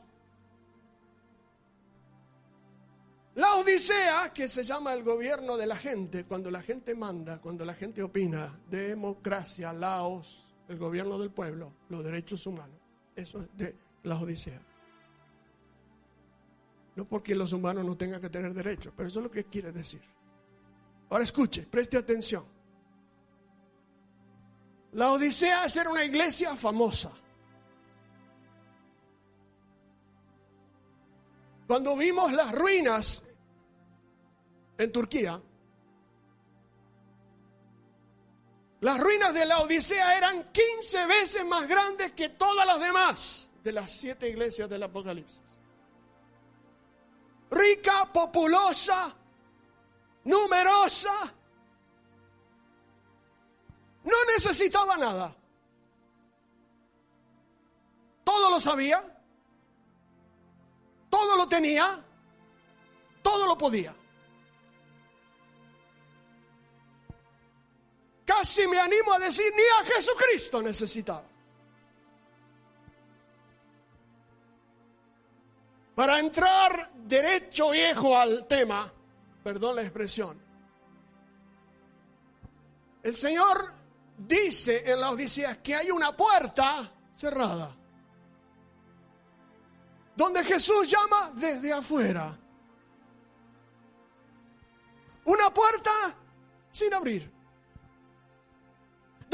La 3.37 3.55
Odisea, 3.55 4.33
que 4.33 4.49
se 4.49 4.65
llama 4.65 4.93
el 4.93 5.05
gobierno 5.05 5.57
de 5.57 5.67
la 5.69 5.77
gente, 5.77 6.25
cuando 6.25 6.51
la 6.51 6.63
gente 6.63 6.97
manda, 6.97 7.41
cuando 7.41 7.65
la 7.65 7.75
gente 7.75 8.03
opina, 8.03 8.59
democracia, 8.69 9.73
laos, 9.73 10.54
el 10.75 10.81
gobierno 10.81 11.19
del 11.19 11.31
pueblo, 11.31 11.73
los 11.89 12.05
derechos 12.05 12.47
humanos. 12.47 12.79
Eso 13.17 13.41
es 13.41 13.57
de 13.57 13.75
la 14.03 14.19
Odisea. 14.19 14.61
No 16.97 17.05
porque 17.07 17.35
los 17.35 17.53
humanos 17.53 17.85
no 17.85 17.97
tengan 17.97 18.21
que 18.21 18.29
tener 18.29 18.53
derechos, 18.53 18.93
pero 18.97 19.09
eso 19.09 19.21
es 19.21 19.25
lo 19.25 19.31
que 19.31 19.45
quiere 19.45 19.73
decir. 19.73 20.03
Ahora 21.11 21.25
escuche, 21.25 21.67
preste 21.67 21.97
atención. 21.97 22.45
La 24.93 25.13
Odisea 25.13 25.65
era 25.67 25.91
una 25.91 26.05
iglesia 26.05 26.55
famosa. 26.57 27.13
Cuando 31.67 31.97
vimos 31.97 32.33
las 32.33 32.53
ruinas 32.53 33.23
en 34.77 34.93
Turquía, 34.93 35.41
las 38.85 39.01
ruinas 39.01 39.33
de 39.33 39.47
la 39.47 39.61
Odisea 39.61 40.15
eran 40.15 40.53
15 40.53 41.07
veces 41.07 41.47
más 41.47 41.67
grandes 41.67 42.13
que 42.13 42.29
todas 42.29 42.67
las 42.67 42.79
demás 42.79 43.51
de 43.63 43.73
las 43.73 43.91
siete 43.91 44.29
iglesias 44.29 44.69
del 44.69 44.83
Apocalipsis. 44.83 45.41
Rica, 47.51 48.13
populosa, 48.13 49.11
numerosa, 50.25 51.33
no 54.05 54.25
necesitaba 54.27 54.99
nada. 54.99 55.35
Todo 58.23 58.51
lo 58.51 58.61
sabía, 58.61 59.03
todo 61.09 61.39
lo 61.39 61.49
tenía, 61.49 62.05
todo 63.23 63.47
lo 63.47 63.57
podía. 63.57 63.95
Casi 68.25 68.67
me 68.67 68.79
animo 68.79 69.13
a 69.13 69.19
decir, 69.19 69.53
ni 69.55 69.63
a 69.63 69.95
Jesucristo 69.95 70.63
necesitaba. 70.63 71.25
Para 75.95 76.19
entrar 76.19 76.91
derecho 76.95 77.71
viejo 77.71 78.17
al 78.19 78.47
tema, 78.49 78.93
perdón 79.43 79.77
la 79.77 79.83
expresión, 79.83 80.43
el 83.03 83.15
Señor 83.15 83.73
dice 84.17 84.91
en 84.91 85.01
la 85.01 85.11
Odisea 85.11 85.63
que 85.63 85.75
hay 85.75 85.91
una 85.91 86.17
puerta 86.17 86.91
cerrada, 87.15 87.77
donde 90.17 90.45
Jesús 90.45 90.91
llama 90.91 91.31
desde 91.35 91.73
afuera. 91.73 92.39
Una 95.27 95.53
puerta 95.53 96.15
sin 96.71 96.93
abrir. 96.93 97.34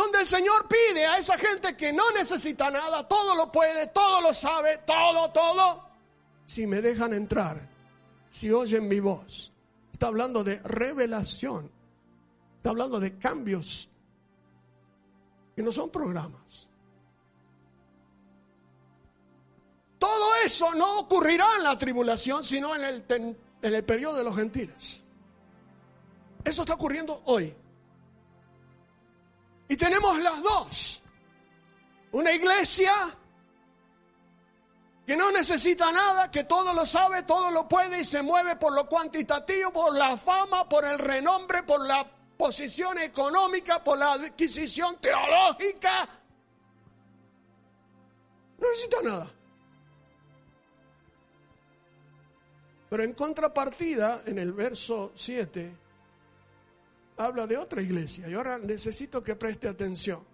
Donde 0.00 0.20
el 0.20 0.26
Señor 0.26 0.66
pide 0.66 1.04
a 1.04 1.18
esa 1.18 1.36
gente 1.36 1.76
que 1.76 1.92
no 1.92 2.10
necesita 2.12 2.70
nada, 2.70 3.06
todo 3.06 3.34
lo 3.34 3.52
puede, 3.52 3.88
todo 3.88 4.22
lo 4.22 4.32
sabe, 4.32 4.78
todo, 4.86 5.30
todo, 5.30 5.90
si 6.46 6.66
me 6.66 6.80
dejan 6.80 7.12
entrar, 7.12 7.68
si 8.30 8.50
oyen 8.50 8.88
mi 8.88 8.98
voz. 8.98 9.52
Está 9.92 10.06
hablando 10.06 10.42
de 10.42 10.58
revelación, 10.60 11.70
está 12.56 12.70
hablando 12.70 12.98
de 12.98 13.18
cambios 13.18 13.90
que 15.54 15.62
no 15.62 15.70
son 15.70 15.90
programas. 15.90 16.66
Todo 19.98 20.34
eso 20.42 20.74
no 20.76 21.00
ocurrirá 21.00 21.56
en 21.58 21.64
la 21.64 21.76
tribulación, 21.76 22.42
sino 22.42 22.74
en 22.74 22.84
el, 22.84 23.84
periodo 23.84 24.16
de 24.16 24.24
los 24.24 24.34
gentiles. 24.34 25.04
Eso 26.42 26.62
está 26.62 26.72
ocurriendo 26.72 27.20
hoy. 27.26 27.54
Y 29.70 29.76
tenemos 29.76 30.18
las 30.18 30.42
dos. 30.42 31.02
Una 32.10 32.32
iglesia 32.32 33.16
que 35.06 35.16
no 35.16 35.30
necesita 35.30 35.92
nada, 35.92 36.28
que 36.28 36.42
todo 36.42 36.74
lo 36.74 36.84
sabe, 36.84 37.22
todo 37.22 37.52
lo 37.52 37.68
puede 37.68 38.00
y 38.00 38.04
se 38.04 38.20
mueve 38.20 38.56
por 38.56 38.72
lo 38.72 38.88
cuantitativo, 38.88 39.72
por 39.72 39.94
la 39.94 40.16
fama, 40.16 40.68
por 40.68 40.84
el 40.84 40.98
renombre, 40.98 41.62
por 41.62 41.86
la 41.86 42.04
posición 42.36 42.98
económica, 42.98 43.82
por 43.84 43.96
la 43.96 44.14
adquisición 44.14 44.96
teológica. 45.00 46.08
No 48.58 48.68
necesita 48.70 49.02
nada. 49.04 49.30
Pero 52.88 53.04
en 53.04 53.12
contrapartida, 53.12 54.22
en 54.26 54.40
el 54.40 54.52
verso 54.52 55.12
7, 55.14 55.76
habla 57.26 57.46
de 57.46 57.56
otra 57.56 57.82
iglesia. 57.82 58.28
Y 58.28 58.34
ahora 58.34 58.58
necesito 58.58 59.22
que 59.22 59.36
preste 59.36 59.68
atención. 59.68 60.24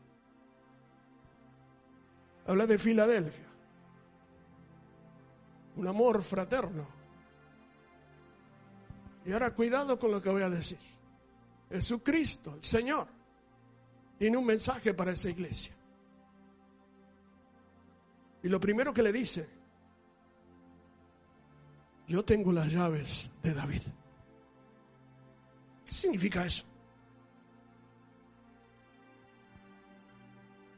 Habla 2.47 2.67
de 2.67 2.79
Filadelfia. 2.79 3.47
Un 5.77 5.87
amor 5.89 6.23
fraterno. 6.23 6.87
Y 9.25 9.33
ahora 9.33 9.53
cuidado 9.53 9.99
con 9.99 10.13
lo 10.13 10.23
que 10.23 10.31
voy 10.31 10.43
a 10.43 10.49
decir. 10.49 10.79
Jesucristo, 11.71 12.55
el 12.55 12.63
Señor, 12.63 13.09
tiene 14.17 14.37
un 14.37 14.47
mensaje 14.47 14.95
para 14.95 15.13
esa 15.13 15.29
iglesia. 15.29 15.75
Y 18.45 18.49
lo 18.49 18.61
primero 18.61 18.95
que 18.95 19.03
le 19.03 19.13
dice, 19.13 19.49
yo 22.07 22.25
tengo 22.25 22.53
las 22.53 22.71
llaves 22.73 23.29
de 23.43 23.53
David. 23.53 23.83
¿Qué 25.85 25.93
significa 25.93 26.47
eso? 26.47 26.65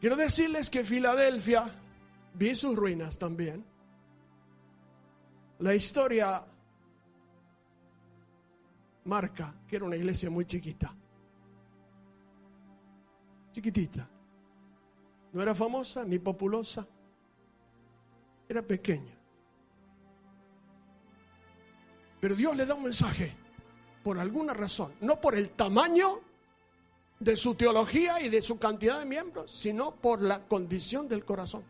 Quiero 0.01 0.17
decirles 0.17 0.71
que 0.71 0.85
Filadelfia, 0.85 1.71
vi 2.35 2.55
sus 2.55 2.77
ruinas 2.77 3.19
también. 3.19 3.65
La 5.59 5.75
historia 5.75 6.45
marca 9.05 9.55
que 9.67 9.77
era 9.77 9.85
una 9.85 9.97
iglesia 9.97 10.31
muy 10.31 10.45
chiquita. 10.45 10.95
Chiquitita. 13.53 14.09
No 15.33 15.43
era 15.43 15.55
famosa 15.55 16.05
ni 16.05 16.19
populosa. 16.21 16.87
Era 18.49 18.63
pequeña. 18.63 19.19
Pero 22.21 22.35
Dios 22.37 22.57
le 22.57 22.67
da 22.67 22.75
un 22.75 22.85
mensaje 22.85 23.35
por 24.03 24.19
alguna 24.19 24.55
razón, 24.55 24.95
no 25.01 25.21
por 25.21 25.35
el 25.35 25.51
tamaño 25.51 26.21
de 27.21 27.37
su 27.37 27.55
teología 27.55 28.21
y 28.21 28.29
de 28.29 28.41
su 28.41 28.59
cantidad 28.59 28.99
de 28.99 29.05
miembros, 29.05 29.51
sino 29.51 29.95
por 29.95 30.23
la 30.23 30.47
condición 30.47 31.09
del 31.09 31.25
corazón. 31.25 31.65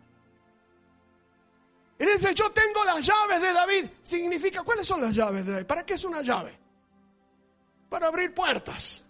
Y 1.99 2.07
dice, 2.07 2.33
yo 2.35 2.51
tengo 2.51 2.85
las 2.85 3.05
llaves 3.05 3.43
de 3.43 3.53
David. 3.53 3.91
Significa, 4.03 4.63
¿cuáles 4.63 4.87
son 4.87 5.01
las 5.01 5.15
llaves 5.15 5.45
de 5.45 5.53
David? 5.53 5.67
¿Para 5.67 5.85
qué 5.85 5.95
es 5.95 6.05
una 6.05 6.23
llave? 6.23 6.57
Para 7.89 8.07
abrir 8.07 8.33
puertas. 8.33 9.03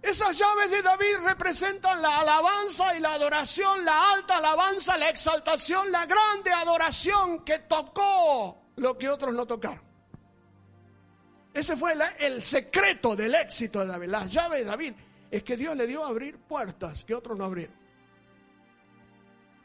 Esas 0.00 0.36
llaves 0.36 0.70
de 0.70 0.82
David 0.82 1.16
representan 1.24 2.00
la 2.02 2.20
alabanza 2.20 2.96
y 2.96 3.00
la 3.00 3.12
adoración, 3.12 3.84
la 3.84 4.12
alta 4.12 4.38
alabanza, 4.38 4.96
la 4.96 5.10
exaltación, 5.10 5.92
la 5.92 6.06
grande 6.06 6.50
adoración 6.50 7.44
que 7.44 7.60
tocó 7.60 8.62
lo 8.76 8.98
que 8.98 9.08
otros 9.08 9.32
no 9.34 9.46
tocaron. 9.46 9.91
Ese 11.54 11.76
fue 11.76 11.94
el 12.18 12.42
secreto 12.42 13.14
del 13.14 13.34
éxito 13.34 13.80
de 13.80 13.86
David. 13.86 14.08
Las 14.08 14.32
llaves 14.32 14.60
de 14.60 14.64
David 14.64 14.92
es 15.30 15.42
que 15.42 15.56
Dios 15.56 15.76
le 15.76 15.86
dio 15.86 16.04
a 16.04 16.08
abrir 16.08 16.38
puertas 16.38 17.04
que 17.04 17.14
otros 17.14 17.36
no 17.36 17.44
abrieron. 17.44 17.76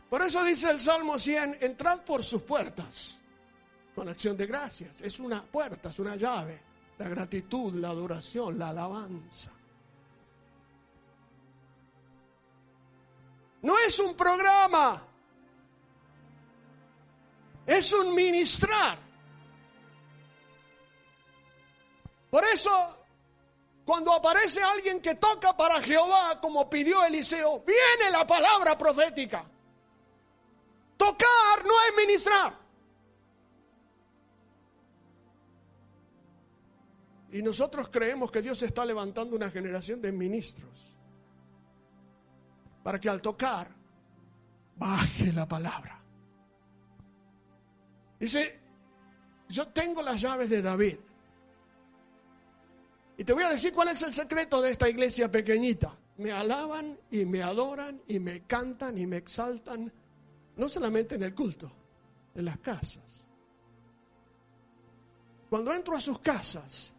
Por 0.10 0.21
eso 0.21 0.43
dice 0.43 0.69
el 0.69 0.80
Salmo 0.80 1.17
100, 1.17 1.58
entrad 1.62 2.02
por 2.02 2.23
sus 2.23 2.41
puertas 2.41 3.19
con 3.93 4.08
acción 4.08 4.38
de 4.38 4.45
gracias. 4.45 5.02
Es 5.02 5.19
una 5.19 5.43
puerta, 5.43 5.89
es 5.89 6.00
una 6.00 6.15
llave. 6.15 6.62
La 6.97 7.10
gratitud, 7.10 7.73
la 7.76 7.89
adoración, 7.89 8.58
la 8.58 8.69
alabanza. 8.69 9.52
No 13.62 13.73
es 13.86 14.00
un 14.00 14.15
programa, 14.15 15.04
es 17.65 17.91
un 17.91 18.15
ministrar. 18.15 19.07
Por 22.30 22.44
eso, 22.46 23.06
cuando 23.86 24.13
aparece 24.13 24.62
alguien 24.62 25.02
que 25.02 25.16
toca 25.16 25.56
para 25.56 25.82
Jehová, 25.82 26.40
como 26.42 26.70
pidió 26.70 27.04
Eliseo, 27.06 27.63
viene 27.66 28.12
la 28.12 28.28
palabra 28.28 28.78
profética. 28.78 29.46
Tocar 30.98 31.66
no 31.66 31.74
es 31.88 32.06
ministrar. 32.06 32.68
Y 37.32 37.42
nosotros 37.42 37.90
creemos 37.90 38.32
que 38.32 38.42
Dios 38.42 38.62
está 38.63 38.86
levantando 38.86 39.36
una 39.36 39.50
generación 39.52 40.02
de 40.02 40.12
ministros 40.12 40.96
para 42.84 43.00
que 43.00 43.10
al 43.10 43.22
tocar 43.22 43.70
baje 44.78 45.34
la 45.34 45.48
palabra. 45.48 46.02
Dice, 48.20 48.60
yo 49.50 49.68
tengo 49.68 50.02
las 50.02 50.22
llaves 50.22 50.50
de 50.50 50.62
David. 50.62 50.98
Y 53.18 53.24
te 53.24 53.34
voy 53.34 53.44
a 53.44 53.50
decir 53.50 53.74
cuál 53.74 53.88
es 53.90 54.02
el 54.04 54.14
secreto 54.14 54.62
de 54.62 54.72
esta 54.72 54.88
iglesia 54.88 55.30
pequeñita. 55.30 55.98
Me 56.18 56.32
alaban 56.32 57.00
y 57.10 57.26
me 57.26 57.42
adoran 57.42 58.02
y 58.08 58.20
me 58.20 58.42
cantan 58.46 58.98
y 58.98 59.08
me 59.08 59.18
exaltan, 59.18 59.92
no 60.56 60.70
solamente 60.70 61.16
en 61.16 61.24
el 61.24 61.34
culto, 61.34 61.72
en 62.36 62.46
las 62.46 62.60
casas. 62.60 63.26
Cuando 65.50 65.74
entro 65.74 65.96
a 65.96 66.02
sus 66.02 66.20
casas, 66.20 66.94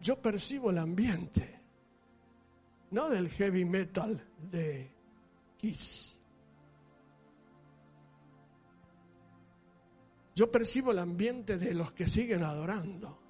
yo 0.00 0.20
percibo 0.20 0.70
el 0.70 0.78
ambiente, 0.78 1.60
no 2.92 3.10
del 3.10 3.28
heavy 3.28 3.66
metal 3.66 4.26
de 4.50 4.90
Kiss. 5.58 6.18
Yo 10.34 10.50
percibo 10.50 10.92
el 10.92 10.98
ambiente 10.98 11.58
de 11.58 11.74
los 11.74 11.92
que 11.92 12.06
siguen 12.06 12.42
adorando. 12.42 13.21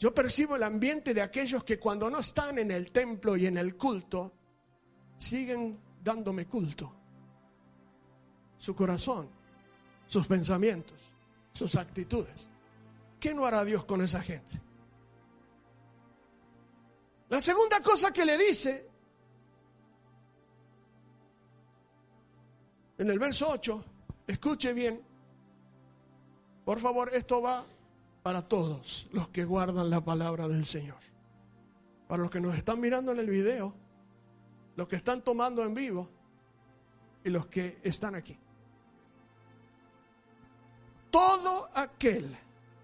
Yo 0.00 0.14
percibo 0.14 0.56
el 0.56 0.62
ambiente 0.62 1.12
de 1.12 1.20
aquellos 1.20 1.62
que 1.62 1.78
cuando 1.78 2.08
no 2.08 2.20
están 2.20 2.58
en 2.58 2.70
el 2.70 2.90
templo 2.90 3.36
y 3.36 3.44
en 3.44 3.58
el 3.58 3.76
culto, 3.76 4.32
siguen 5.18 5.78
dándome 6.02 6.46
culto. 6.46 6.90
Su 8.56 8.74
corazón, 8.74 9.28
sus 10.06 10.26
pensamientos, 10.26 10.98
sus 11.52 11.76
actitudes. 11.76 12.48
¿Qué 13.20 13.34
no 13.34 13.44
hará 13.44 13.62
Dios 13.62 13.84
con 13.84 14.00
esa 14.00 14.22
gente? 14.22 14.58
La 17.28 17.42
segunda 17.42 17.82
cosa 17.82 18.10
que 18.10 18.24
le 18.24 18.38
dice 18.38 18.88
en 22.96 23.10
el 23.10 23.18
verso 23.18 23.50
8, 23.50 23.84
escuche 24.28 24.72
bien, 24.72 24.98
por 26.64 26.80
favor, 26.80 27.10
esto 27.12 27.42
va 27.42 27.66
para 28.22 28.42
todos 28.42 29.08
los 29.12 29.28
que 29.28 29.44
guardan 29.44 29.90
la 29.90 30.04
palabra 30.04 30.48
del 30.48 30.64
Señor. 30.64 30.98
Para 32.08 32.22
los 32.22 32.30
que 32.30 32.40
nos 32.40 32.56
están 32.56 32.80
mirando 32.80 33.12
en 33.12 33.18
el 33.20 33.30
video, 33.30 33.74
los 34.76 34.88
que 34.88 34.96
están 34.96 35.22
tomando 35.22 35.62
en 35.64 35.74
vivo 35.74 36.08
y 37.24 37.30
los 37.30 37.46
que 37.46 37.78
están 37.82 38.14
aquí. 38.14 38.36
Todo 41.10 41.70
aquel, 41.74 42.36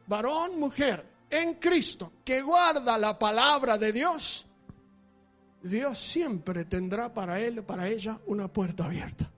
varón, 0.06 0.58
mujer, 0.58 1.04
en 1.30 1.54
Cristo, 1.54 2.12
que 2.24 2.42
guarda 2.42 2.98
la 2.98 3.18
palabra 3.18 3.78
de 3.78 3.92
Dios, 3.92 4.46
Dios 5.62 5.98
siempre 5.98 6.64
tendrá 6.64 7.12
para 7.12 7.40
él, 7.40 7.62
para 7.64 7.88
ella, 7.88 8.20
una 8.26 8.48
puerta 8.48 8.84
abierta. 8.84 9.30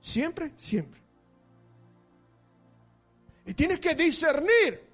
Siempre, 0.00 0.52
siempre. 0.56 1.00
Y 3.46 3.54
tienes 3.54 3.80
que 3.80 3.94
discernir. 3.94 4.88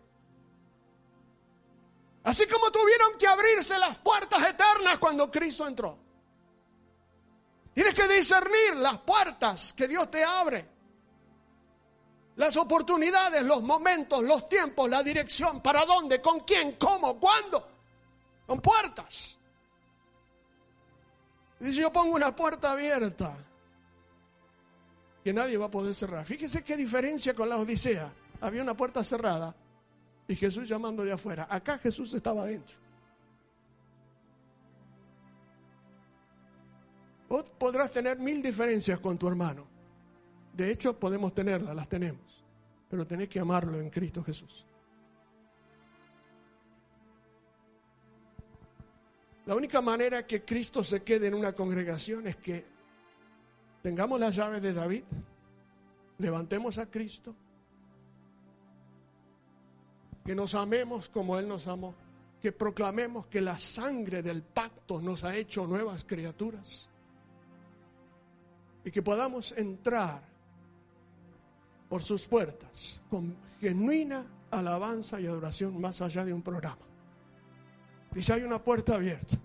Así 2.25 2.47
como 2.47 2.71
tuvieron 2.73 3.17
que 3.19 3.27
abrirse 3.27 3.79
las 3.79 3.99
puertas 3.99 4.43
eternas 4.43 4.99
cuando 4.99 5.31
Cristo 5.31 5.67
entró. 5.67 5.97
Tienes 7.73 7.95
que 7.95 8.09
discernir 8.09 8.77
las 8.77 8.99
puertas 8.99 9.73
que 9.75 9.87
Dios 9.87 10.11
te 10.11 10.25
abre. 10.25 10.67
Las 12.37 12.57
oportunidades, 12.57 13.45
los 13.45 13.63
momentos, 13.63 14.23
los 14.23 14.49
tiempos, 14.49 14.91
la 14.91 15.03
dirección, 15.03 15.61
para 15.63 15.85
dónde, 15.85 16.21
con 16.21 16.41
quién, 16.41 16.73
cómo, 16.73 17.19
cuándo. 17.21 17.69
Con 18.47 18.61
puertas. 18.61 19.37
Y 21.61 21.67
si 21.69 21.75
yo 21.75 21.93
pongo 21.93 22.15
una 22.15 22.35
puerta 22.35 22.73
abierta, 22.73 23.37
que 25.23 25.33
nadie 25.33 25.57
va 25.57 25.67
a 25.67 25.71
poder 25.71 25.95
cerrar. 25.95 26.27
Fíjese 26.27 26.63
qué 26.63 26.77
diferencia 26.77 27.35
con 27.35 27.49
la 27.49 27.59
Odisea 27.59 28.13
había 28.41 28.63
una 28.63 28.77
puerta 28.77 29.03
cerrada 29.03 29.55
y 30.29 30.35
Jesús 30.35 30.69
llamando 30.69 31.05
de 31.05 31.13
afuera. 31.13 31.47
Acá 31.49 31.79
Jesús 31.79 32.13
estaba 32.15 32.43
adentro. 32.43 32.75
Vos 37.29 37.45
podrás 37.59 37.91
tener 37.91 38.19
mil 38.19 38.43
diferencias 38.43 38.99
con 39.01 39.19
tu 39.19 39.29
hermano. 39.29 39.67
De 40.53 40.71
hecho, 40.71 40.99
podemos 40.99 41.35
tenerlas, 41.35 41.75
las 41.75 41.89
tenemos. 41.89 42.45
Pero 42.89 43.07
tenés 43.07 43.29
que 43.29 43.41
amarlo 43.41 43.81
en 43.81 43.91
Cristo 43.91 44.23
Jesús. 44.23 44.65
La 49.45 49.55
única 49.55 49.81
manera 49.81 50.27
que 50.27 50.45
Cristo 50.45 50.83
se 50.83 51.03
quede 51.03 51.29
en 51.29 51.35
una 51.35 51.53
congregación 51.53 52.27
es 52.27 52.37
que 52.37 52.65
tengamos 53.83 54.19
las 54.19 54.35
llaves 54.35 54.61
de 54.61 54.73
David, 54.73 55.05
levantemos 56.19 56.79
a 56.79 56.87
Cristo 56.87 57.35
que 60.27 60.35
nos 60.35 60.57
amemos 60.57 61.09
como 61.09 61.39
Él 61.39 61.47
nos 61.47 61.69
amó, 61.69 61.95
que 62.43 62.51
proclamemos 62.51 63.27
que 63.29 63.41
la 63.41 63.57
sangre 63.59 64.23
del 64.23 64.43
pacto 64.43 65.01
nos 65.01 65.23
ha 65.23 65.37
hecho 65.37 65.67
nuevas 65.69 66.05
criaturas 66.05 66.89
y 68.85 68.91
que 68.91 69.03
podamos 69.03 69.53
entrar 69.53 70.23
por 71.89 72.03
sus 72.03 72.27
puertas 72.27 73.01
con 73.09 73.37
genuina 73.61 74.27
alabanza 74.51 75.21
y 75.21 75.27
adoración 75.27 75.81
más 75.81 76.03
allá 76.03 76.25
de 76.25 76.33
un 76.33 76.43
programa. 76.43 76.79
Y 78.15 78.23
si 78.23 78.33
hay 78.33 78.43
una 78.43 78.63
puerta 78.63 78.97
abierta, 78.97 79.37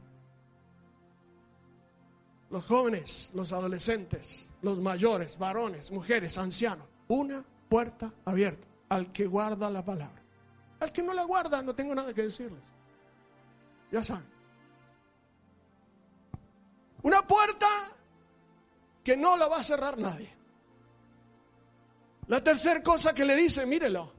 los 2.50 2.66
jóvenes, 2.66 3.32
los 3.36 3.54
adolescentes, 3.54 4.52
los 4.62 4.80
mayores, 4.80 5.38
varones, 5.38 5.92
mujeres, 5.92 6.38
ancianos, 6.38 6.88
una 7.08 7.46
puerta 7.70 8.12
abierta 8.26 8.68
al 8.90 9.12
que 9.12 9.28
guarda 9.28 9.70
la 9.70 9.86
palabra. 9.86 10.21
Al 10.82 10.92
que 10.92 11.04
no 11.04 11.14
la 11.14 11.24
guarda, 11.24 11.62
no 11.62 11.76
tengo 11.76 11.94
nada 11.94 12.12
que 12.14 12.24
decirles. 12.24 12.64
Ya 13.92 14.04
saben. 14.04 14.26
Una 17.04 17.26
puerta 17.26 17.68
que 19.04 19.16
no 19.16 19.38
la 19.38 19.48
va 19.48 19.60
a 19.60 19.64
cerrar 19.64 19.98
nadie. 19.98 20.34
La 22.28 22.44
tercera 22.44 22.82
cosa 22.82 23.14
que 23.14 23.24
le 23.24 23.36
dice, 23.36 23.66
mírelo, 23.66 24.12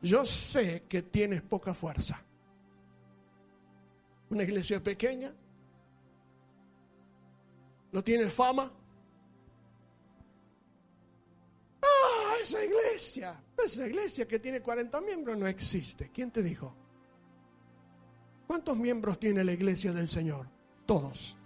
yo 0.00 0.24
sé 0.24 0.84
que 0.88 1.02
tienes 1.02 1.42
poca 1.42 1.74
fuerza. 1.74 2.22
Una 4.30 4.42
iglesia 4.44 4.82
pequeña, 4.82 5.34
no 7.92 8.02
tienes 8.02 8.32
fama, 8.32 8.72
esa 12.42 12.64
iglesia, 12.64 13.40
esa 13.64 13.86
iglesia 13.86 14.26
que 14.26 14.38
tiene 14.38 14.60
40 14.60 15.00
miembros 15.00 15.38
no 15.38 15.46
existe. 15.46 16.10
¿Quién 16.10 16.30
te 16.30 16.42
dijo? 16.42 16.74
¿Cuántos 18.46 18.76
miembros 18.76 19.18
tiene 19.18 19.44
la 19.44 19.52
iglesia 19.52 19.92
del 19.92 20.08
Señor? 20.08 20.46
Todos. 20.86 21.36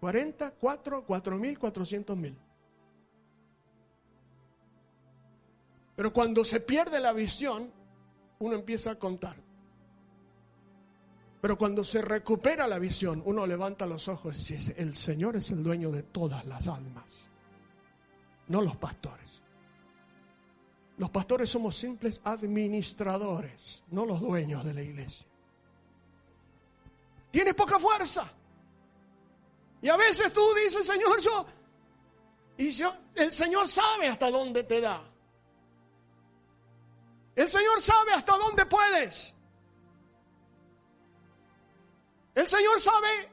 40, 0.00 0.52
4, 0.52 1.04
4 1.04 1.36
mil, 1.36 1.58
400 1.58 2.16
mil. 2.16 2.36
Pero 5.94 6.12
cuando 6.12 6.44
se 6.44 6.60
pierde 6.60 7.00
la 7.00 7.12
visión, 7.12 7.70
uno 8.38 8.54
empieza 8.54 8.92
a 8.92 8.98
contar. 8.98 9.36
Pero 11.40 11.56
cuando 11.56 11.84
se 11.84 12.02
recupera 12.02 12.66
la 12.66 12.78
visión, 12.78 13.22
uno 13.24 13.46
levanta 13.46 13.86
los 13.86 14.08
ojos 14.08 14.50
y 14.50 14.54
dice, 14.54 14.74
el 14.76 14.94
Señor 14.94 15.36
es 15.36 15.50
el 15.50 15.62
dueño 15.62 15.90
de 15.90 16.02
todas 16.02 16.44
las 16.46 16.68
almas 16.68 17.30
no 18.48 18.62
los 18.62 18.76
pastores. 18.76 19.42
Los 20.98 21.10
pastores 21.10 21.50
somos 21.50 21.76
simples 21.76 22.20
administradores, 22.24 23.84
no 23.88 24.06
los 24.06 24.20
dueños 24.20 24.64
de 24.64 24.74
la 24.74 24.82
iglesia. 24.82 25.26
Tienes 27.30 27.54
poca 27.54 27.78
fuerza. 27.78 28.32
Y 29.82 29.88
a 29.88 29.96
veces 29.96 30.32
tú 30.32 30.42
dices, 30.64 30.86
Señor, 30.86 31.20
yo... 31.20 31.46
Y 32.58 32.70
yo, 32.70 32.94
el 33.14 33.30
Señor 33.30 33.68
sabe 33.68 34.08
hasta 34.08 34.30
dónde 34.30 34.64
te 34.64 34.80
da. 34.80 35.04
El 37.34 37.48
Señor 37.50 37.78
sabe 37.82 38.14
hasta 38.14 38.34
dónde 38.38 38.64
puedes. 38.64 39.34
El 42.34 42.46
Señor 42.48 42.80
sabe 42.80 43.30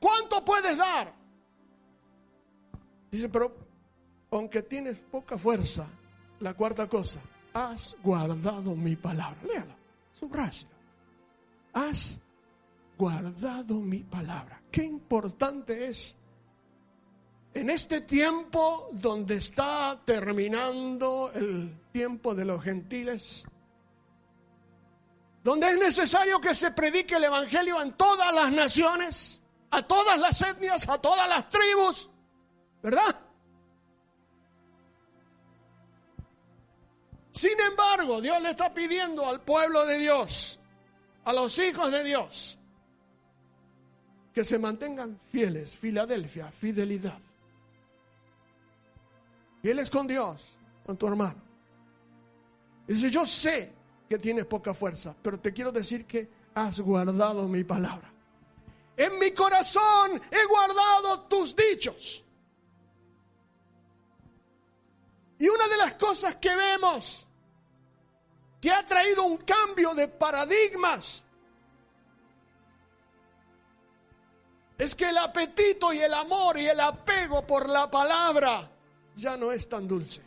cuánto 0.00 0.44
puedes 0.44 0.76
dar. 0.76 1.14
Dice, 3.12 3.28
pero 3.28 3.56
aunque 4.32 4.62
tienes 4.62 4.98
poca 4.98 5.38
fuerza, 5.38 5.86
la 6.40 6.54
cuarta 6.54 6.88
cosa, 6.88 7.20
has 7.54 7.96
guardado 8.02 8.74
mi 8.74 8.96
palabra. 8.96 9.38
Léala, 9.44 9.76
subrayala. 10.18 10.68
Has 11.72 12.20
guardado 12.98 13.74
mi 13.74 14.00
palabra. 14.00 14.60
Qué 14.70 14.84
importante 14.84 15.88
es 15.88 16.16
en 17.54 17.70
este 17.70 18.02
tiempo 18.02 18.88
donde 18.92 19.36
está 19.36 20.00
terminando 20.04 21.30
el 21.34 21.78
tiempo 21.92 22.34
de 22.34 22.44
los 22.44 22.62
gentiles, 22.62 23.46
donde 25.42 25.68
es 25.68 25.78
necesario 25.78 26.40
que 26.40 26.54
se 26.54 26.70
predique 26.70 27.16
el 27.16 27.24
Evangelio 27.24 27.80
en 27.80 27.92
todas 27.92 28.32
las 28.34 28.52
naciones, 28.52 29.40
a 29.70 29.82
todas 29.82 30.18
las 30.18 30.40
etnias, 30.42 30.88
a 30.88 30.98
todas 30.98 31.28
las 31.28 31.48
tribus, 31.48 32.08
¿verdad? 32.82 33.29
Sin 37.32 37.58
embargo, 37.60 38.20
Dios 38.20 38.40
le 38.42 38.50
está 38.50 38.72
pidiendo 38.72 39.26
al 39.26 39.40
pueblo 39.40 39.86
de 39.86 39.98
Dios, 39.98 40.58
a 41.24 41.32
los 41.32 41.58
hijos 41.58 41.90
de 41.92 42.04
Dios, 42.04 42.58
que 44.32 44.44
se 44.44 44.58
mantengan 44.58 45.20
fieles. 45.28 45.76
Filadelfia, 45.76 46.50
fidelidad. 46.50 47.18
Y 49.62 49.68
él 49.68 49.78
es 49.78 49.90
con 49.90 50.06
Dios, 50.06 50.56
con 50.84 50.96
tu 50.96 51.06
hermano. 51.06 51.42
Dice, 52.86 53.10
yo 53.10 53.24
sé 53.26 53.72
que 54.08 54.18
tienes 54.18 54.46
poca 54.46 54.74
fuerza, 54.74 55.14
pero 55.22 55.38
te 55.38 55.52
quiero 55.52 55.70
decir 55.70 56.06
que 56.06 56.28
has 56.54 56.80
guardado 56.80 57.46
mi 57.46 57.62
palabra. 57.62 58.12
En 58.96 59.18
mi 59.18 59.30
corazón 59.30 60.20
he 60.30 60.46
guardado 60.46 61.20
tus 61.22 61.54
dichos. 61.54 62.24
Y 65.40 65.48
una 65.48 65.68
de 65.68 65.76
las 65.78 65.94
cosas 65.94 66.36
que 66.36 66.54
vemos 66.54 67.26
que 68.60 68.70
ha 68.70 68.84
traído 68.84 69.24
un 69.24 69.38
cambio 69.38 69.94
de 69.94 70.06
paradigmas 70.06 71.24
es 74.76 74.94
que 74.94 75.08
el 75.08 75.16
apetito 75.16 75.94
y 75.94 75.98
el 75.98 76.12
amor 76.12 76.58
y 76.58 76.66
el 76.66 76.78
apego 76.78 77.46
por 77.46 77.70
la 77.70 77.90
palabra 77.90 78.70
ya 79.16 79.38
no 79.38 79.50
es 79.50 79.66
tan 79.66 79.88
dulce. 79.88 80.22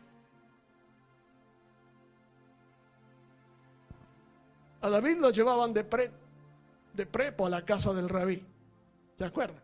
A 4.82 4.90
David 4.90 5.18
lo 5.18 5.30
llevaban 5.30 5.76
de, 5.76 5.84
pre, 5.84 6.12
de 6.92 7.06
prepo 7.06 7.46
a 7.46 7.52
la 7.52 7.64
casa 7.64 7.94
del 7.94 8.10
rabí. 8.10 8.44
¿Se 9.16 9.26
acuerdan? 9.26 9.62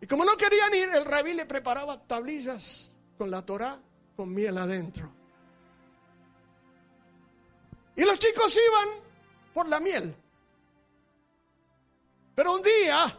Y 0.00 0.06
como 0.06 0.24
no 0.24 0.34
querían 0.34 0.74
ir, 0.74 0.88
el 0.88 1.04
rabí 1.04 1.34
le 1.34 1.44
preparaba 1.44 2.00
tablillas 2.06 2.93
con 3.16 3.30
la 3.30 3.42
Torá 3.42 3.78
con 4.16 4.32
miel 4.32 4.58
adentro. 4.58 5.10
Y 7.96 8.04
los 8.04 8.18
chicos 8.18 8.56
iban 8.56 8.88
por 9.52 9.68
la 9.68 9.80
miel. 9.80 10.14
Pero 12.34 12.54
un 12.54 12.62
día 12.62 13.16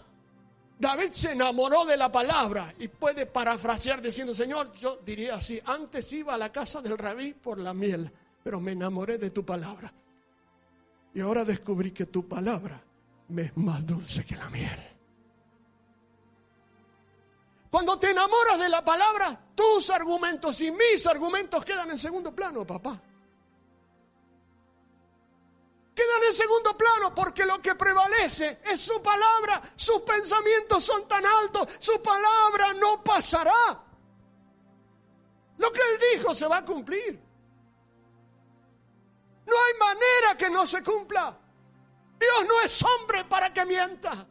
David 0.77 1.12
se 1.12 1.31
enamoró 1.31 1.86
de 1.86 1.95
la 1.95 2.12
palabra 2.12 2.73
y 2.77 2.89
puede 2.89 3.25
parafrasear 3.25 4.01
diciendo, 4.01 4.34
Señor, 4.34 4.73
yo 4.73 4.99
diría 5.05 5.36
así, 5.36 5.62
antes 5.65 6.12
iba 6.12 6.34
a 6.34 6.38
la 6.38 6.51
casa 6.51 6.81
del 6.81 6.97
rabí 6.97 7.34
por 7.34 7.58
la 7.58 7.73
miel, 7.73 8.12
pero 8.43 8.60
me 8.60 8.73
enamoré 8.73 9.17
de 9.17 9.29
tu 9.29 9.45
palabra. 9.45 9.93
Y 11.13 11.21
ahora 11.21 11.45
descubrí 11.45 11.91
que 11.91 12.08
tu 12.08 12.27
palabra 12.27 12.84
me 13.29 13.43
es 13.43 13.58
más 13.58 13.86
dulce 13.86 14.25
que 14.25 14.36
la 14.36 14.49
miel. 14.49 14.94
Cuando 17.75 17.99
te 17.99 18.11
enamoras 18.11 18.57
de 18.57 18.69
la 18.69 18.85
palabra, 18.85 19.38
tus 19.53 19.89
argumentos 19.89 20.61
y 20.61 20.71
mis 20.71 21.05
argumentos 21.07 21.65
quedan 21.65 21.91
en 21.91 21.97
segundo 21.97 22.33
plano, 22.33 22.65
papá 22.65 22.97
quedan 25.93 26.23
en 26.25 26.33
segundo 26.33 26.77
plano 26.77 27.13
porque 27.13 27.45
lo 27.45 27.61
que 27.61 27.75
prevalece 27.75 28.61
es 28.63 28.79
su 28.79 29.01
palabra. 29.01 29.61
Sus 29.75 29.99
pensamientos 30.03 30.85
son 30.85 31.05
tan 31.05 31.25
altos, 31.25 31.67
su 31.79 32.01
palabra 32.01 32.73
no 32.75 33.03
pasará. 33.03 33.83
Lo 35.57 35.73
que 35.73 35.81
él 35.81 35.99
dijo 36.13 36.33
se 36.33 36.47
va 36.47 36.59
a 36.59 36.63
cumplir. 36.65 37.19
No 39.45 39.53
hay 39.53 39.73
manera 39.77 40.38
que 40.38 40.49
no 40.49 40.65
se 40.65 40.81
cumpla. 40.81 41.38
Dios 42.17 42.45
no 42.47 42.61
es 42.61 42.81
hombre 42.81 43.25
para 43.25 43.51
que 43.51 43.65
mienta. 43.65 44.25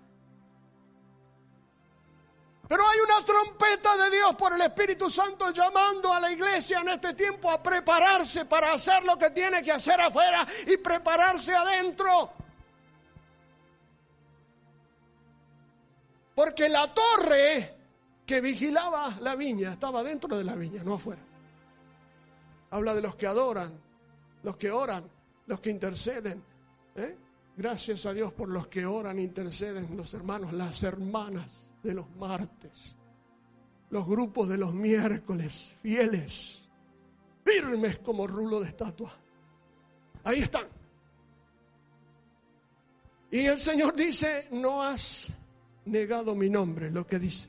Pero 2.69 2.83
hay 2.89 2.99
una 3.01 3.25
trompeta 3.25 3.97
de 3.97 4.11
Dios 4.11 4.35
por 4.37 4.55
el 4.55 4.61
Espíritu 4.63 5.11
Santo 5.11 5.51
llamando 5.51 6.13
a 6.13 6.21
la 6.21 6.33
iglesia 6.33 6.81
en 6.81 6.89
este 6.89 7.13
tiempo 7.13 7.51
a 7.51 7.63
prepararse 7.63 8.47
para 8.47 8.73
hacer 8.73 9.05
lo 9.05 9.19
que 9.19 9.31
tiene 9.31 9.63
que 9.63 9.73
hacer 9.73 10.01
afuera 10.01 10.47
y 10.67 10.79
prepararse 10.79 11.55
adentro. 11.55 12.33
Porque 16.35 16.69
la 16.69 16.93
torre 16.93 17.75
que 18.25 18.41
vigilaba 18.41 19.19
la 19.21 19.37
viña 19.37 19.73
estaba 19.73 20.03
dentro 20.03 20.37
de 20.37 20.45
la 20.45 20.55
viña, 20.55 20.83
no 20.83 20.95
afuera. 20.95 21.23
Habla 22.71 22.95
de 22.95 23.03
los 23.03 23.15
que 23.15 23.27
adoran, 23.27 23.79
los 24.43 24.57
que 24.57 24.71
oran, 24.71 25.09
los 25.47 25.61
que 25.61 25.69
interceden. 25.69 26.43
¿eh? 26.97 27.17
Gracias 27.57 28.07
a 28.07 28.15
Dios 28.15 28.33
por 28.33 28.49
los 28.49 28.69
que 28.69 28.87
oran, 28.87 29.19
interceden, 29.19 29.97
los 29.97 30.15
hermanos, 30.15 30.55
las 30.55 30.83
hermanas 30.83 31.64
de 31.85 31.95
los 31.95 32.11
martes, 32.17 32.97
los 33.91 34.07
grupos 34.07 34.49
de 34.49 34.59
los 34.59 34.75
miércoles, 34.75 35.77
fieles, 35.83 36.67
firmes 37.45 37.99
como 37.99 38.27
rulo 38.27 38.61
de 38.61 38.69
estatua. 38.69 39.13
Ahí 40.25 40.41
están. 40.41 40.67
Y 43.31 43.41
el 43.41 43.59
Señor 43.59 43.95
dice, 43.95 44.49
no 44.51 44.83
has 44.83 45.31
negado 45.85 46.35
mi 46.35 46.49
nombre, 46.49 46.91
lo 46.91 47.07
que 47.07 47.19
dice. 47.19 47.49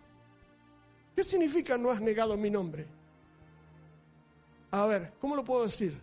¿Qué 1.16 1.24
significa 1.24 1.78
no 1.78 1.90
has 1.90 2.02
negado 2.02 2.36
mi 2.36 2.50
nombre? 2.50 2.86
A 4.72 4.86
ver, 4.86 5.14
¿cómo 5.22 5.36
lo 5.36 5.46
puedo 5.46 5.64
decir? 5.64 5.98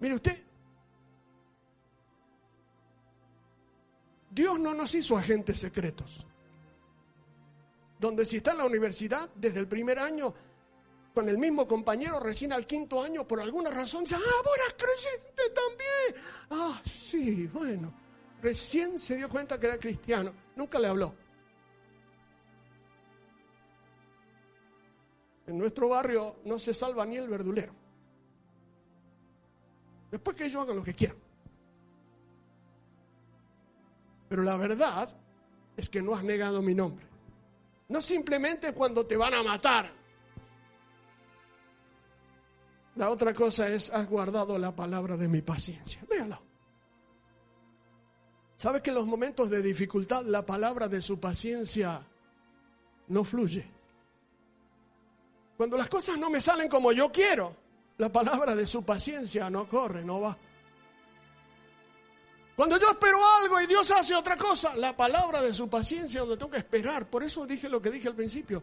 Mire 0.00 0.14
usted, 0.14 0.42
Dios 4.30 4.58
no 4.58 4.72
nos 4.72 4.94
hizo 4.94 5.18
agentes 5.18 5.58
secretos 5.58 6.24
donde 7.98 8.24
si 8.24 8.36
está 8.36 8.52
en 8.52 8.58
la 8.58 8.66
universidad 8.66 9.28
desde 9.34 9.60
el 9.60 9.68
primer 9.68 9.98
año 9.98 10.34
con 11.14 11.28
el 11.28 11.36
mismo 11.36 11.66
compañero 11.66 12.20
recién 12.20 12.52
al 12.52 12.64
quinto 12.64 13.02
año, 13.02 13.26
por 13.26 13.40
alguna 13.40 13.70
razón 13.70 14.04
dice, 14.04 14.14
ah, 14.14 14.42
vos 14.44 14.54
eras 14.56 14.74
creyente 14.78 15.42
también. 15.52 16.24
Ah, 16.50 16.80
sí, 16.84 17.48
bueno, 17.48 17.92
recién 18.40 18.98
se 19.00 19.16
dio 19.16 19.28
cuenta 19.28 19.58
que 19.58 19.66
era 19.66 19.78
cristiano, 19.78 20.32
nunca 20.54 20.78
le 20.78 20.86
habló. 20.86 21.12
En 25.48 25.58
nuestro 25.58 25.88
barrio 25.88 26.36
no 26.44 26.58
se 26.58 26.72
salva 26.72 27.04
ni 27.04 27.16
el 27.16 27.26
verdulero. 27.26 27.72
Después 30.10 30.36
que 30.36 30.44
ellos 30.44 30.62
hagan 30.62 30.76
lo 30.76 30.84
que 30.84 30.94
quieran. 30.94 31.16
Pero 34.28 34.42
la 34.42 34.56
verdad 34.56 35.08
es 35.76 35.88
que 35.88 36.00
no 36.00 36.14
has 36.14 36.22
negado 36.22 36.62
mi 36.62 36.74
nombre. 36.74 37.07
No 37.88 38.00
simplemente 38.00 38.72
cuando 38.74 39.06
te 39.06 39.16
van 39.16 39.34
a 39.34 39.42
matar. 39.42 39.92
La 42.96 43.10
otra 43.10 43.32
cosa 43.32 43.68
es, 43.68 43.90
has 43.90 44.08
guardado 44.08 44.58
la 44.58 44.74
palabra 44.74 45.16
de 45.16 45.28
mi 45.28 45.40
paciencia. 45.40 46.04
Véalo. 46.08 46.40
¿Sabe 48.56 48.82
que 48.82 48.90
en 48.90 48.96
los 48.96 49.06
momentos 49.06 49.48
de 49.48 49.62
dificultad 49.62 50.24
la 50.24 50.44
palabra 50.44 50.88
de 50.88 51.00
su 51.00 51.20
paciencia 51.20 52.04
no 53.06 53.24
fluye? 53.24 53.70
Cuando 55.56 55.76
las 55.76 55.88
cosas 55.88 56.18
no 56.18 56.28
me 56.28 56.40
salen 56.40 56.68
como 56.68 56.92
yo 56.92 57.10
quiero, 57.10 57.54
la 57.98 58.10
palabra 58.10 58.56
de 58.56 58.66
su 58.66 58.84
paciencia 58.84 59.48
no 59.48 59.66
corre, 59.66 60.04
no 60.04 60.20
va. 60.20 60.36
Cuando 62.58 62.76
yo 62.76 62.90
espero 62.90 63.18
algo 63.40 63.60
y 63.60 63.68
Dios 63.68 63.88
hace 63.92 64.16
otra 64.16 64.36
cosa, 64.36 64.74
la 64.74 64.96
palabra 64.96 65.40
de 65.40 65.54
su 65.54 65.70
paciencia 65.70 66.22
donde 66.22 66.36
tengo 66.36 66.50
que 66.50 66.58
esperar. 66.58 67.08
Por 67.08 67.22
eso 67.22 67.46
dije 67.46 67.68
lo 67.68 67.80
que 67.80 67.88
dije 67.88 68.08
al 68.08 68.16
principio. 68.16 68.60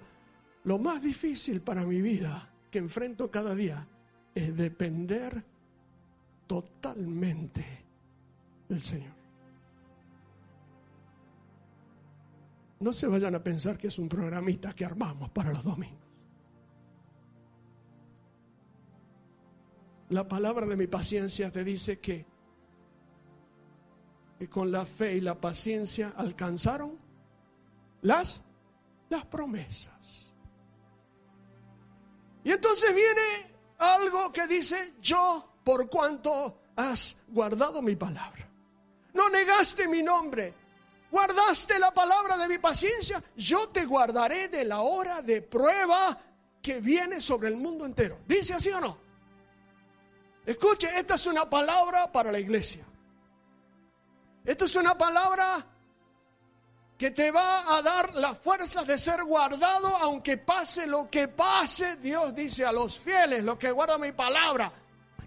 Lo 0.66 0.78
más 0.78 1.02
difícil 1.02 1.62
para 1.62 1.86
mi 1.86 2.02
vida 2.02 2.52
que 2.70 2.80
enfrento 2.80 3.32
cada 3.32 3.56
día 3.56 3.88
es 4.36 4.54
depender 4.54 5.42
totalmente 6.46 7.86
del 8.68 8.82
Señor. 8.82 9.14
No 12.82 12.92
se 12.92 13.08
vayan 13.08 13.34
a 13.36 13.42
pensar 13.42 13.78
que 13.78 13.88
es 13.88 13.98
un 13.98 14.10
programita 14.10 14.74
que 14.74 14.84
armamos 14.84 15.30
para 15.30 15.54
los 15.54 15.64
domingos. 15.64 16.04
La 20.10 20.28
palabra 20.28 20.66
de 20.66 20.76
mi 20.76 20.88
paciencia 20.88 21.50
te 21.50 21.64
dice 21.64 22.00
que 22.00 22.35
y 24.40 24.48
con 24.48 24.72
la 24.72 24.86
fe 24.86 25.16
y 25.16 25.22
la 25.22 25.36
paciencia 25.36 26.14
alcanzaron 26.16 26.98
las, 28.02 28.42
las 29.10 29.26
promesas. 29.26 30.34
Y 32.44 32.52
entonces 32.52 32.94
viene 32.94 33.56
algo 33.80 34.32
que 34.32 34.46
dice, 34.48 34.94
yo 35.02 35.54
por 35.64 35.90
cuanto 35.90 36.60
has 36.76 37.18
guardado 37.28 37.82
mi 37.82 37.96
palabra. 37.96 38.48
No 39.14 39.30
negaste 39.30 39.88
mi 39.88 40.04
nombre, 40.04 40.54
guardaste 41.10 41.80
la 41.80 41.92
palabra 41.92 42.38
de 42.38 42.48
mi 42.48 42.58
paciencia, 42.58 43.24
yo 43.36 43.70
te 43.70 43.86
guardaré 43.86 44.50
de 44.50 44.66
la 44.66 44.82
hora 44.82 45.22
de 45.22 45.42
prueba 45.42 46.20
que 46.62 46.82
viene 46.82 47.22
sobre 47.22 47.48
el 47.48 47.56
mundo 47.56 47.86
entero. 47.86 48.20
¿Dice 48.28 48.54
así 48.54 48.70
o 48.70 48.82
no? 48.82 48.98
Escuche, 50.46 50.90
esta 51.00 51.16
es 51.16 51.26
una 51.26 51.50
palabra 51.50 52.12
para 52.12 52.32
la 52.32 52.40
iglesia. 52.40 52.86
Esto 54.46 54.66
es 54.66 54.76
una 54.76 54.96
palabra 54.98 55.66
que 56.98 57.12
te 57.12 57.32
va 57.32 57.76
a 57.76 57.82
dar 57.82 58.14
las 58.14 58.38
fuerzas 58.40 58.88
de 58.88 58.98
ser 58.98 59.24
guardado 59.24 59.88
aunque 59.98 60.38
pase 60.38 60.88
lo 60.88 61.10
que 61.10 61.28
pase. 61.28 61.98
Dios 61.98 62.34
dice 62.34 62.64
a 62.64 62.72
los 62.72 63.00
fieles, 63.00 63.44
los 63.44 63.58
que 63.58 63.72
guardan 63.72 64.00
mi 64.00 64.12
palabra, 64.12 64.72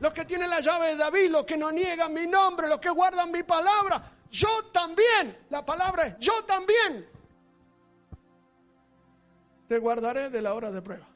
los 0.01 0.13
que 0.15 0.25
tienen 0.25 0.49
la 0.49 0.61
llave 0.61 0.91
de 0.91 0.97
David, 0.97 1.31
los 1.31 1.45
que 1.45 1.59
no 1.59 1.71
niegan 1.73 2.15
mi 2.15 2.27
nombre, 2.27 2.69
los 2.69 2.79
que 2.79 2.91
guardan 2.91 3.31
mi 3.31 3.43
palabra. 3.43 4.13
Yo 4.31 4.67
también, 4.73 5.47
la 5.51 5.65
palabra 5.65 6.07
es 6.07 6.19
yo 6.19 6.45
también. 6.45 7.09
Te 9.67 9.79
guardaré 9.79 10.31
de 10.31 10.41
la 10.41 10.55
hora 10.55 10.71
de 10.71 10.81
prueba. 10.81 11.07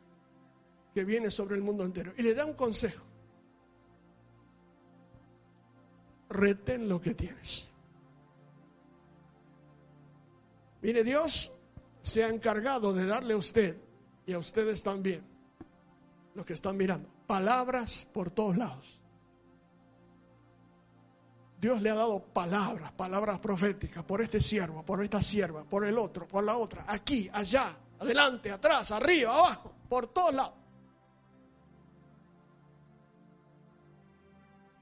que 0.95 1.05
viene 1.05 1.31
sobre 1.31 1.57
el 1.57 1.63
mundo 1.63 1.85
entero. 1.85 2.13
Y 2.19 2.23
le 2.23 2.35
da 2.35 2.45
un 2.45 2.53
consejo. 2.53 3.03
Retén 6.29 6.87
lo 6.87 7.01
que 7.01 7.15
tienes. 7.15 7.72
Mire, 10.83 11.05
Dios 11.05 11.53
se 12.03 12.25
ha 12.25 12.29
encargado 12.29 12.93
de 12.93 13.07
darle 13.07 13.35
a 13.35 13.37
usted 13.37 13.77
y 14.27 14.33
a 14.33 14.39
ustedes 14.39 14.83
también, 14.83 15.25
los 16.35 16.45
que 16.45 16.55
están 16.55 16.77
mirando, 16.77 17.09
palabras 17.27 18.07
por 18.13 18.31
todos 18.31 18.57
lados. 18.57 19.01
Dios 21.61 21.81
le 21.81 21.91
ha 21.91 21.95
dado 21.95 22.21
palabras, 22.25 22.91
palabras 22.91 23.39
proféticas 23.39 24.03
por 24.05 24.21
este 24.21 24.41
siervo, 24.41 24.85
por 24.85 25.03
esta 25.05 25.23
sierva, 25.23 25.63
por 25.63 25.85
el 25.85 25.97
otro, 25.97 26.27
por 26.27 26.43
la 26.43 26.57
otra, 26.57 26.85
aquí, 26.89 27.31
allá, 27.33 27.77
adelante, 28.01 28.51
atrás, 28.51 28.91
arriba, 28.91 29.39
abajo, 29.39 29.73
por 29.89 30.09
todos 30.09 30.35
lados. 30.35 30.55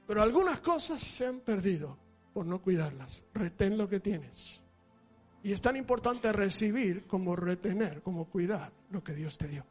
Pero 0.07 0.23
algunas 0.23 0.59
cosas 0.59 0.99
se 0.99 1.27
han 1.27 1.41
perdido 1.41 1.97
por 2.33 2.45
no 2.45 2.61
cuidarlas. 2.61 3.23
Retén 3.33 3.77
lo 3.77 3.87
que 3.87 3.99
tienes. 3.99 4.63
Y 5.43 5.53
es 5.53 5.61
tan 5.61 5.75
importante 5.75 6.31
recibir 6.31 7.07
como 7.07 7.35
retener, 7.35 8.01
como 8.01 8.25
cuidar 8.25 8.71
lo 8.91 9.03
que 9.03 9.13
Dios 9.13 9.37
te 9.37 9.47
dio. 9.47 9.65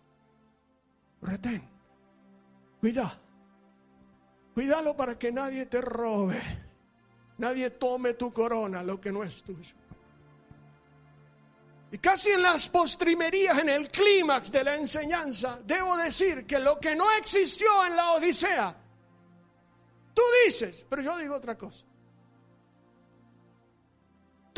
Retén. 1.23 1.63
Cuida. 2.81 3.19
Cuídalo 4.55 4.97
para 4.97 5.19
que 5.19 5.31
nadie 5.31 5.67
te 5.67 5.81
robe. 5.81 6.41
Nadie 7.39 7.71
tome 7.71 8.15
tu 8.15 8.33
corona, 8.33 8.83
lo 8.83 9.01
que 9.01 9.13
no 9.13 9.23
es 9.23 9.43
tuyo. 9.43 9.75
Y 11.93 11.99
casi 11.99 12.31
en 12.31 12.43
las 12.43 12.69
postrimerías, 12.69 13.59
en 13.59 13.69
el 13.69 13.91
clímax 13.91 14.53
de 14.53 14.63
la 14.63 14.77
enseñanza, 14.77 15.59
debo 15.65 15.97
decir 15.97 16.47
que 16.47 16.59
lo 16.59 16.79
que 16.79 16.95
no 16.95 17.11
existió 17.13 17.87
en 17.87 17.97
la 17.97 18.13
Odisea, 18.13 18.77
tú 20.15 20.23
dices, 20.47 20.87
pero 20.89 21.03
yo 21.03 21.19
digo 21.19 21.35
otra 21.35 21.57
cosa. 21.59 21.85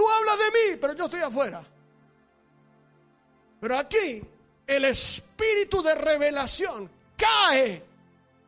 Tú 0.02 0.08
hablas 0.10 0.36
de 0.36 0.46
mí, 0.46 0.78
pero 0.80 0.94
yo 0.94 1.04
estoy 1.04 1.20
afuera. 1.20 1.64
Pero 3.60 3.78
aquí 3.78 4.20
el 4.66 4.84
espíritu 4.86 5.80
de 5.80 5.94
revelación 5.94 6.90
cae 7.16 7.84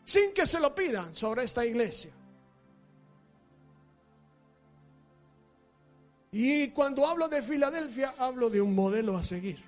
sin 0.02 0.34
que 0.34 0.48
se 0.48 0.58
lo 0.58 0.74
pidan 0.74 1.14
sobre 1.14 1.44
esta 1.44 1.64
iglesia. 1.64 2.10
Y 6.32 6.70
cuando 6.70 7.06
hablo 7.06 7.28
de 7.28 7.40
Filadelfia, 7.40 8.16
hablo 8.18 8.50
de 8.50 8.60
un 8.60 8.74
modelo 8.74 9.16
a 9.16 9.22
seguir. 9.22 9.62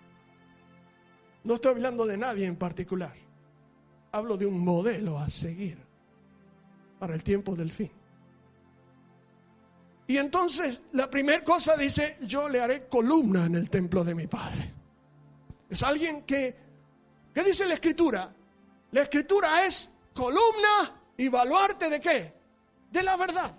No 1.44 1.55
estoy 1.55 1.70
hablando 1.70 2.05
de 2.05 2.16
nadie 2.16 2.46
en 2.46 2.57
particular. 2.57 3.14
Hablo 4.11 4.37
de 4.37 4.46
un 4.46 4.59
modelo 4.59 5.20
a 5.20 5.29
seguir 5.29 5.79
para 6.99 7.14
el 7.14 7.22
tiempo 7.22 7.55
del 7.55 7.70
fin. 7.70 7.92
Y 10.09 10.16
entonces 10.19 10.83
la 10.92 11.11
primera 11.11 11.42
cosa 11.42 11.77
dice, 11.77 12.16
yo 12.21 12.49
le 12.49 12.61
haré 12.61 12.87
columna 12.88 13.47
en 13.47 13.57
el 13.57 13.69
templo 13.69 14.05
de 14.05 14.14
mi 14.14 14.27
Padre. 14.27 14.73
Es 15.69 15.83
alguien 15.83 16.23
que, 16.23 16.57
¿qué 17.35 17.42
dice 17.42 17.66
la 17.66 17.75
escritura? 17.75 18.33
La 18.92 19.03
escritura 19.03 19.64
es 19.64 19.90
columna 20.14 21.03
y 21.16 21.29
baluarte 21.29 21.90
de 21.90 22.01
qué? 22.01 22.35
De 22.90 23.03
la 23.03 23.16
verdad. 23.16 23.53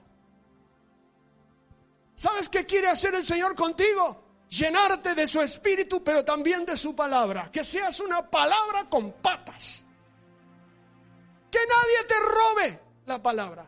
¿Sabes 2.15 2.49
qué 2.49 2.65
quiere 2.65 2.88
hacer 2.88 3.13
el 3.13 3.23
Señor 3.23 3.53
contigo? 3.53 4.23
Llenarte 4.49 5.13
de 5.13 5.27
su 5.27 5.41
espíritu, 5.41 6.01
pero 6.03 6.23
también 6.23 6.65
de 6.65 6.77
su 6.77 6.95
palabra. 6.95 7.51
Que 7.51 7.63
seas 7.63 7.99
una 7.99 8.27
palabra 8.27 8.89
con 8.89 9.12
patas. 9.12 9.86
Que 11.51 11.60
nadie 11.60 12.07
te 12.07 12.15
robe 12.19 12.79
la 13.05 13.21
palabra. 13.21 13.67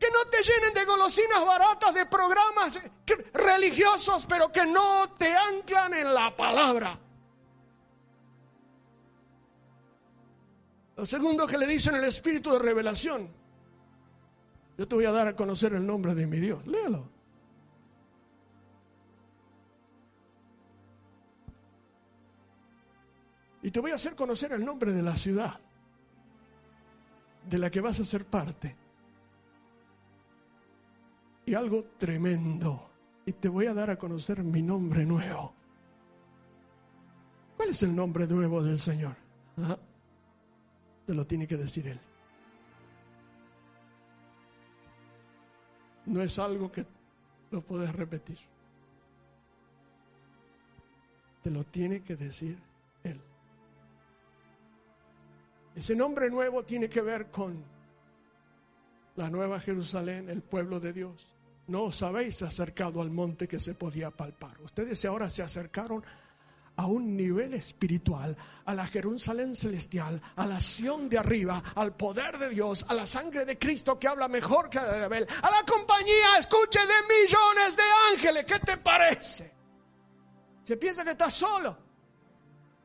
Que 0.00 0.08
no 0.10 0.24
te 0.30 0.42
llenen 0.42 0.72
de 0.72 0.84
golosinas 0.86 1.44
baratas, 1.44 1.94
de 1.94 2.06
programas 2.06 2.80
religiosos, 3.34 4.26
pero 4.26 4.50
que 4.50 4.66
no 4.66 5.12
te 5.18 5.28
anclan 5.28 5.92
en 5.92 6.14
la 6.14 6.34
palabra. 6.34 6.98
Lo 10.96 11.04
segundo 11.04 11.46
que 11.46 11.58
le 11.58 11.66
dicen 11.66 11.94
el 11.94 12.04
espíritu 12.04 12.50
de 12.52 12.58
revelación. 12.58 13.28
Yo 14.78 14.88
te 14.88 14.94
voy 14.94 15.04
a 15.04 15.12
dar 15.12 15.28
a 15.28 15.36
conocer 15.36 15.74
el 15.74 15.86
nombre 15.86 16.14
de 16.14 16.26
mi 16.26 16.40
Dios. 16.40 16.66
Léalo. 16.66 17.06
Y 23.62 23.70
te 23.70 23.80
voy 23.80 23.90
a 23.90 23.96
hacer 23.96 24.14
conocer 24.14 24.52
el 24.52 24.64
nombre 24.64 24.92
de 24.92 25.02
la 25.02 25.16
ciudad 25.16 25.60
de 27.48 27.58
la 27.58 27.70
que 27.70 27.82
vas 27.82 28.00
a 28.00 28.04
ser 28.04 28.24
parte 28.24 28.79
y 31.50 31.54
algo 31.54 31.82
tremendo. 31.98 32.88
Y 33.26 33.32
te 33.32 33.48
voy 33.48 33.66
a 33.66 33.74
dar 33.74 33.90
a 33.90 33.96
conocer 33.96 34.40
mi 34.44 34.62
nombre 34.62 35.04
nuevo. 35.04 35.52
¿Cuál 37.56 37.70
es 37.70 37.82
el 37.82 37.92
nombre 37.92 38.28
nuevo 38.28 38.62
del 38.62 38.78
Señor? 38.78 39.16
Te 41.06 41.12
lo 41.12 41.26
tiene 41.26 41.48
que 41.48 41.56
decir 41.56 41.88
Él. 41.88 42.00
No 46.06 46.22
es 46.22 46.38
algo 46.38 46.70
que 46.70 46.86
lo 47.50 47.62
puedes 47.62 47.92
repetir. 47.96 48.38
Te 51.42 51.50
lo 51.50 51.64
tiene 51.64 52.04
que 52.04 52.14
decir 52.14 52.62
Él. 53.02 53.20
Ese 55.74 55.96
nombre 55.96 56.30
nuevo 56.30 56.64
tiene 56.64 56.88
que 56.88 57.00
ver 57.00 57.28
con 57.28 57.60
la 59.16 59.28
nueva 59.28 59.58
Jerusalén, 59.58 60.30
el 60.30 60.42
pueblo 60.42 60.78
de 60.78 60.92
Dios 60.92 61.29
no 61.70 61.84
os 61.84 62.02
habéis 62.02 62.42
acercado 62.42 63.00
al 63.00 63.10
monte 63.10 63.46
que 63.46 63.60
se 63.60 63.74
podía 63.74 64.10
palpar. 64.10 64.60
Ustedes 64.60 65.04
ahora 65.04 65.30
se 65.30 65.42
acercaron 65.42 66.04
a 66.76 66.86
un 66.86 67.16
nivel 67.16 67.54
espiritual, 67.54 68.36
a 68.64 68.74
la 68.74 68.86
Jerusalén 68.86 69.54
celestial, 69.54 70.20
a 70.34 70.46
la 70.46 70.56
acción 70.56 71.08
de 71.08 71.18
arriba, 71.18 71.62
al 71.76 71.94
poder 71.94 72.38
de 72.38 72.48
Dios, 72.48 72.84
a 72.88 72.94
la 72.94 73.06
sangre 73.06 73.44
de 73.44 73.56
Cristo 73.56 73.98
que 73.98 74.08
habla 74.08 74.26
mejor 74.26 74.68
que 74.68 74.78
la 74.78 74.92
de 74.92 75.04
Abel, 75.04 75.26
a 75.42 75.50
la 75.50 75.62
compañía, 75.64 76.38
escuche, 76.40 76.80
de 76.80 77.02
millones 77.08 77.76
de 77.76 77.82
ángeles. 78.12 78.44
¿Qué 78.44 78.58
te 78.58 78.76
parece? 78.78 79.52
Se 80.64 80.76
piensa 80.76 81.04
que 81.04 81.10
está 81.10 81.30
solo. 81.30 81.76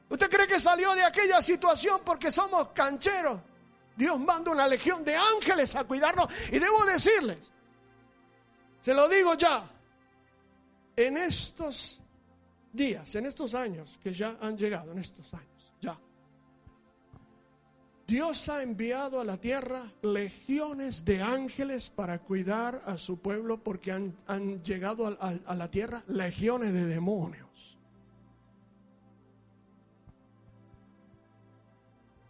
¿Usted 0.10 0.30
cree 0.30 0.48
que 0.48 0.60
salió 0.60 0.94
de 0.94 1.04
aquella 1.04 1.42
situación 1.42 2.02
porque 2.06 2.32
somos 2.32 2.68
cancheros? 2.70 3.42
Dios 3.96 4.20
manda 4.20 4.52
una 4.52 4.68
legión 4.68 5.04
de 5.04 5.16
ángeles 5.16 5.76
a 5.76 5.86
cuidarnos 5.86 6.28
y 6.52 6.60
debo 6.60 6.86
decirles, 6.86 7.38
se 8.86 8.94
lo 8.94 9.10
digo 9.10 9.34
ya. 9.34 9.68
En 10.96 11.18
estos 11.18 12.00
días, 12.72 13.16
en 13.16 13.26
estos 13.26 13.56
años 13.56 14.00
que 14.02 14.14
ya 14.14 14.38
han 14.40 14.56
llegado, 14.56 14.92
en 14.92 15.00
estos 15.00 15.34
años, 15.34 15.74
ya. 15.82 16.00
Dios 18.06 18.48
ha 18.48 18.62
enviado 18.62 19.20
a 19.20 19.24
la 19.24 19.38
tierra 19.38 19.92
legiones 20.04 21.04
de 21.04 21.24
ángeles 21.24 21.90
para 21.90 22.20
cuidar 22.20 22.84
a 22.86 23.00
su 23.00 23.18
pueblo 23.18 23.64
porque 23.64 23.92
han, 23.92 24.64
llegado 24.64 25.08
a, 25.08 25.34
a 25.48 25.56
la 25.56 25.72
tierra 25.72 26.04
legiones 26.06 26.72
de 26.72 26.86
demonios. 26.86 27.80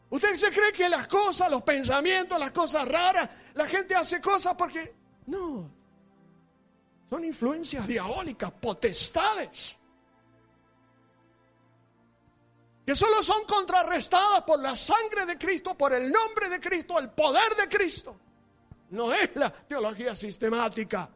¿Usted 0.09 0.35
se 0.35 0.51
cree 0.51 0.71
que 0.71 0.87
las 0.87 1.09
cosas, 1.09 1.51
los 1.51 1.63
pensamientos, 1.63 2.39
las 2.39 2.51
cosas 2.51 2.87
raras, 2.87 3.29
la 3.55 3.67
gente 3.67 3.93
hace 3.93 4.21
cosas 4.21 4.55
porque... 4.55 4.95
No, 5.27 5.74
son 7.09 7.23
influencias 7.23 7.87
diabólicas, 7.87 8.51
potestades, 8.51 9.77
que 12.85 12.95
solo 12.95 13.23
son 13.23 13.45
contrarrestadas 13.45 14.43
por 14.43 14.59
la 14.59 14.75
sangre 14.75 15.25
de 15.25 15.37
Cristo, 15.37 15.75
por 15.75 15.93
el 15.93 16.11
nombre 16.11 16.49
de 16.49 16.59
Cristo, 16.59 16.99
el 16.99 17.09
poder 17.09 17.55
de 17.55 17.67
Cristo. 17.67 18.15
No 18.91 19.11
es 19.11 19.35
la 19.35 19.51
teología 19.51 20.15
sistemática. 20.15 21.09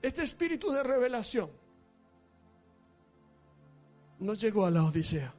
Este 0.00 0.22
espíritu 0.22 0.70
de 0.70 0.82
revelación 0.82 1.50
no 4.20 4.34
llegó 4.34 4.64
a 4.64 4.70
la 4.70 4.84
Odisea. 4.84 5.34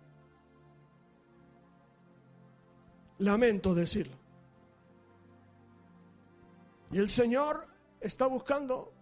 Lamento 3.19 3.73
decirlo. 3.73 4.20
Y 6.91 6.99
el 6.99 7.07
Señor 7.07 7.67
está 7.99 8.27
buscando 8.27 8.93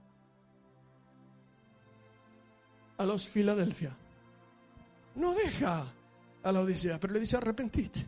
a 2.97 3.05
los 3.05 3.27
Filadelfia. 3.27 3.95
No 5.15 5.33
deja 5.33 5.85
a 6.43 6.51
la 6.51 6.61
Odisea, 6.61 6.99
pero 6.99 7.13
le 7.13 7.19
dice 7.19 7.37
arrepentite. 7.37 8.05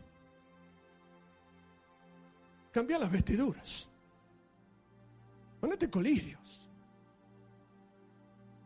Cambia 2.70 2.98
las 2.98 3.10
vestiduras. 3.10 3.88
Ponete 5.60 5.90
colirios. 5.90 6.68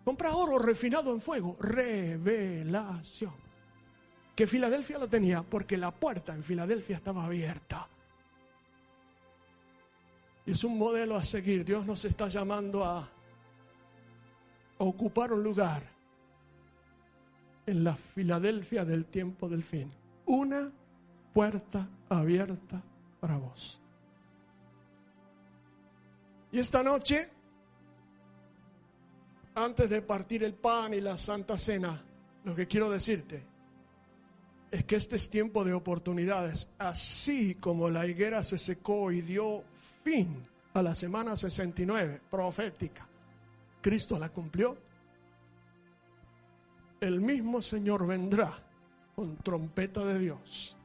Compra 0.04 0.34
oro 0.34 0.58
refinado 0.58 1.12
en 1.12 1.20
fuego. 1.20 1.56
Revelación. 1.58 3.34
Que 4.36 4.46
Filadelfia 4.46 4.98
lo 4.98 5.08
tenía 5.08 5.42
porque 5.42 5.76
la 5.76 5.90
puerta 5.90 6.34
en 6.34 6.44
Filadelfia 6.44 6.96
estaba 6.98 7.24
abierta. 7.24 7.88
Y 10.47 10.53
es 10.53 10.64
un 10.64 10.78
modelo 10.78 11.16
a 11.16 11.24
seguir. 11.24 11.64
Dios 11.64 11.84
nos 11.84 12.05
está 12.05 12.28
llamando 12.28 12.84
a 12.84 13.11
ocupar 14.78 15.32
un 15.32 15.42
lugar 15.42 15.82
en 17.66 17.82
la 17.82 17.97
Filadelfia 17.97 18.84
del 18.84 19.07
tiempo 19.07 19.49
del 19.49 19.64
fin. 19.64 19.92
Una 20.26 20.70
puerta 21.32 21.88
abierta 22.09 22.80
para 23.20 23.36
vos. 23.36 23.80
Y 26.53 26.61
esta 26.61 26.82
noche, 26.82 27.28
antes 29.57 29.90
de 29.90 30.01
partir 30.03 30.44
el 30.44 30.55
pan 30.55 30.94
y 30.94 31.01
la 31.01 31.18
santa 31.18 31.59
cena, 31.59 32.03
lo 32.44 32.55
que 32.55 32.68
quiero 32.68 32.88
decirte 32.88 33.44
es 34.70 34.84
que 34.84 34.97
este 34.97 35.16
es 35.16 35.28
tiempo 35.28 35.64
de 35.64 35.72
oportunidades. 35.72 36.68
Así 36.78 37.57
como 37.57 37.90
la 37.90 38.07
higuera 38.07 38.44
se 38.44 38.59
secó 38.59 39.11
y 39.11 39.22
dio 39.22 39.64
fin 40.07 40.40
a 40.74 40.82
la 40.82 40.94
semana 40.94 41.36
69 41.36 42.20
profética, 42.30 43.04
Cristo 43.80 44.16
la 44.16 44.28
cumplió. 44.28 44.76
El 47.00 47.20
mismo 47.20 47.61
Señor 47.61 48.07
vendrá 48.07 48.57
con 49.16 49.36
trompeta 49.38 50.04
de 50.04 50.20
Dios. 50.20 50.76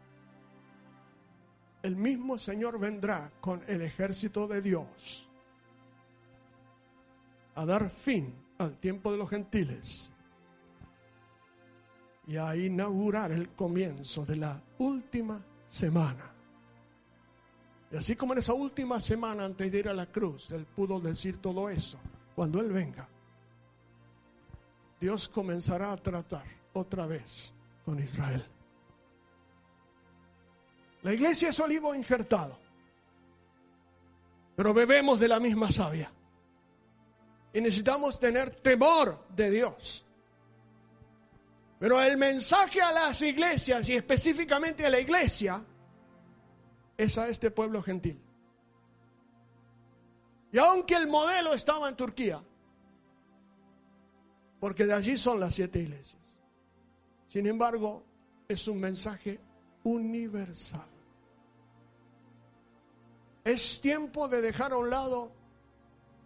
El 1.83 1.97
mismo 1.97 2.39
Señor 2.39 2.79
vendrá 2.79 3.31
con 3.39 3.61
el 3.67 3.83
ejército 3.83 4.47
de 4.47 4.59
Dios 4.59 5.29
a 7.53 7.63
dar 7.63 7.91
fin 7.91 8.33
al 8.57 8.77
tiempo 8.77 9.11
de 9.11 9.19
los 9.19 9.29
gentiles 9.29 10.11
y 12.25 12.37
a 12.37 12.55
inaugurar 12.55 13.31
el 13.31 13.49
comienzo 13.49 14.25
de 14.25 14.37
la 14.37 14.59
última 14.79 15.39
semana. 15.69 16.40
Y 17.91 17.97
así 17.97 18.15
como 18.15 18.33
en 18.33 18.39
esa 18.39 18.53
última 18.53 18.99
semana 18.99 19.43
antes 19.43 19.69
de 19.71 19.79
ir 19.79 19.89
a 19.89 19.93
la 19.93 20.05
cruz, 20.05 20.51
Él 20.51 20.65
pudo 20.65 20.99
decir 20.99 21.37
todo 21.41 21.69
eso, 21.69 21.99
cuando 22.35 22.61
Él 22.61 22.69
venga, 22.69 23.07
Dios 24.99 25.27
comenzará 25.27 25.91
a 25.91 25.97
tratar 25.97 26.45
otra 26.73 27.05
vez 27.05 27.53
con 27.83 27.99
Israel. 27.99 28.45
La 31.01 31.13
iglesia 31.13 31.49
es 31.49 31.59
olivo 31.59 31.93
injertado, 31.93 32.57
pero 34.55 34.73
bebemos 34.73 35.19
de 35.19 35.27
la 35.27 35.39
misma 35.39 35.71
savia. 35.71 36.11
Y 37.53 37.59
necesitamos 37.59 38.17
tener 38.19 38.51
temor 38.61 39.25
de 39.35 39.49
Dios. 39.49 40.05
Pero 41.79 41.99
el 41.99 42.15
mensaje 42.15 42.81
a 42.81 42.91
las 42.91 43.21
iglesias 43.23 43.89
y 43.89 43.95
específicamente 43.95 44.85
a 44.85 44.89
la 44.89 44.99
iglesia 44.99 45.61
es 46.97 47.17
a 47.17 47.29
este 47.29 47.51
pueblo 47.51 47.81
gentil. 47.81 48.21
Y 50.51 50.57
aunque 50.57 50.95
el 50.95 51.07
modelo 51.07 51.53
estaba 51.53 51.87
en 51.87 51.95
Turquía, 51.95 52.43
porque 54.59 54.85
de 54.85 54.93
allí 54.93 55.17
son 55.17 55.39
las 55.39 55.55
siete 55.55 55.79
iglesias, 55.79 56.21
sin 57.27 57.47
embargo 57.47 58.03
es 58.47 58.67
un 58.67 58.79
mensaje 58.79 59.39
universal. 59.83 60.87
Es 63.43 63.81
tiempo 63.81 64.27
de 64.27 64.41
dejar 64.41 64.73
a 64.73 64.77
un 64.77 64.89
lado 64.89 65.31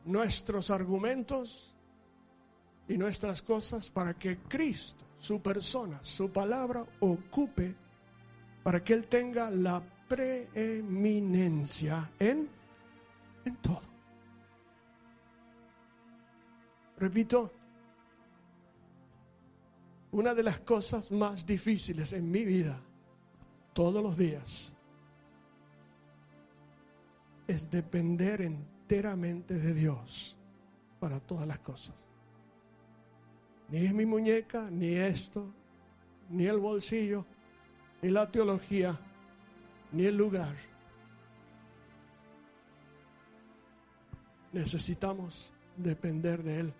nuestros 0.03 0.69
argumentos 0.69 1.73
y 2.87 2.97
nuestras 2.97 3.41
cosas 3.41 3.89
para 3.89 4.13
que 4.13 4.37
Cristo, 4.39 5.05
su 5.19 5.41
persona, 5.41 5.99
su 6.03 6.29
palabra, 6.29 6.85
ocupe 6.99 7.75
para 8.63 8.83
que 8.83 8.93
Él 8.93 9.07
tenga 9.07 9.49
la 9.49 9.81
preeminencia 10.07 12.11
en, 12.19 12.47
en 13.45 13.55
todo. 13.57 13.81
Repito, 16.97 17.51
una 20.11 20.33
de 20.33 20.43
las 20.43 20.59
cosas 20.59 21.11
más 21.11 21.45
difíciles 21.45 22.13
en 22.13 22.31
mi 22.31 22.45
vida, 22.45 22.79
todos 23.73 24.01
los 24.01 24.17
días, 24.17 24.71
es 27.47 27.69
depender 27.69 28.41
enteramente 28.41 29.55
de 29.55 29.73
Dios 29.73 30.37
para 30.99 31.19
todas 31.19 31.47
las 31.47 31.59
cosas. 31.59 31.95
Ni 33.69 33.85
es 33.85 33.93
mi 33.93 34.05
muñeca, 34.05 34.69
ni 34.71 34.95
esto, 34.95 35.53
ni 36.29 36.45
el 36.45 36.59
bolsillo, 36.59 37.25
ni 38.01 38.09
la 38.09 38.31
teología, 38.31 38.99
ni 39.91 40.05
el 40.05 40.17
lugar. 40.17 40.55
Necesitamos 44.51 45.53
depender 45.75 46.43
de 46.43 46.59
Él 46.61 46.73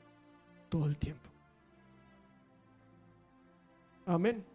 todo 0.69 0.87
el 0.87 0.97
tiempo. 0.97 1.29
Amén. 4.05 4.45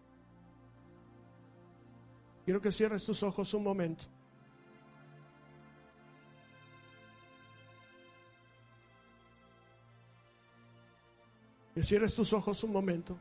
Quiero 2.45 2.61
que 2.61 2.73
cierres 2.73 3.05
tus 3.05 3.23
ojos 3.23 3.53
un 3.55 3.63
momento. 3.63 4.05
Que 11.75 11.83
cierres 11.83 12.15
tus 12.15 12.33
ojos 12.33 12.65
un 12.65 12.73
momento. 12.73 13.19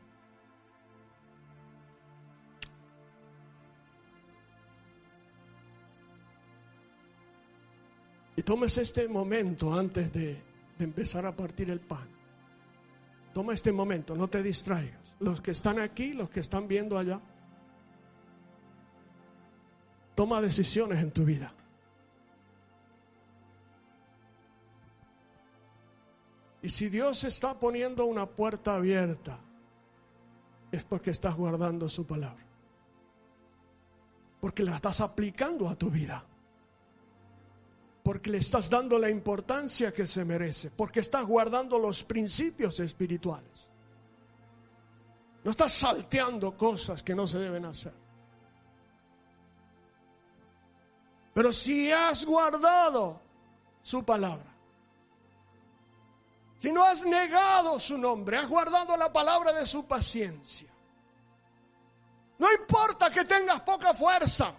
Y 8.40 8.42
tomes 8.42 8.78
este 8.78 9.06
momento 9.06 9.74
antes 9.74 10.10
de, 10.14 10.42
de 10.78 10.84
empezar 10.84 11.26
a 11.26 11.36
partir 11.36 11.68
el 11.68 11.78
pan. 11.78 12.08
Toma 13.34 13.52
este 13.52 13.70
momento, 13.70 14.16
no 14.16 14.28
te 14.28 14.42
distraigas. 14.42 15.14
Los 15.18 15.42
que 15.42 15.50
están 15.50 15.78
aquí, 15.78 16.14
los 16.14 16.30
que 16.30 16.40
están 16.40 16.66
viendo 16.66 16.96
allá, 16.96 17.20
toma 20.14 20.40
decisiones 20.40 21.00
en 21.00 21.10
tu 21.10 21.26
vida. 21.26 21.52
Y 26.62 26.70
si 26.70 26.88
Dios 26.88 27.24
está 27.24 27.58
poniendo 27.58 28.06
una 28.06 28.24
puerta 28.24 28.74
abierta, 28.76 29.38
es 30.72 30.82
porque 30.82 31.10
estás 31.10 31.36
guardando 31.36 31.90
su 31.90 32.06
palabra. 32.06 32.46
Porque 34.40 34.62
la 34.62 34.76
estás 34.76 35.02
aplicando 35.02 35.68
a 35.68 35.76
tu 35.76 35.90
vida. 35.90 36.24
Porque 38.02 38.30
le 38.30 38.38
estás 38.38 38.70
dando 38.70 38.98
la 38.98 39.10
importancia 39.10 39.92
que 39.92 40.06
se 40.06 40.24
merece. 40.24 40.70
Porque 40.70 41.00
estás 41.00 41.26
guardando 41.26 41.78
los 41.78 42.02
principios 42.04 42.80
espirituales. 42.80 43.70
No 45.44 45.50
estás 45.50 45.72
salteando 45.72 46.56
cosas 46.56 47.02
que 47.02 47.14
no 47.14 47.26
se 47.26 47.38
deben 47.38 47.64
hacer. 47.64 47.94
Pero 51.32 51.52
si 51.52 51.90
has 51.90 52.24
guardado 52.26 53.20
su 53.82 54.04
palabra, 54.04 54.50
si 56.58 56.70
no 56.72 56.84
has 56.84 57.02
negado 57.02 57.80
su 57.80 57.96
nombre, 57.96 58.36
has 58.36 58.48
guardado 58.48 58.96
la 58.96 59.10
palabra 59.10 59.52
de 59.52 59.66
su 59.66 59.86
paciencia. 59.86 60.68
No 62.38 62.52
importa 62.52 63.10
que 63.10 63.24
tengas 63.24 63.62
poca 63.62 63.94
fuerza. 63.94 64.54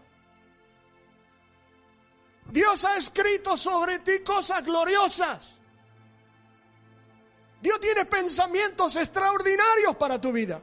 Dios 2.51 2.83
ha 2.83 2.97
escrito 2.97 3.57
sobre 3.57 3.99
ti 3.99 4.19
cosas 4.23 4.63
gloriosas. 4.63 5.59
Dios 7.61 7.79
tiene 7.79 8.05
pensamientos 8.05 8.95
extraordinarios 8.95 9.95
para 9.95 10.19
tu 10.19 10.31
vida. 10.31 10.61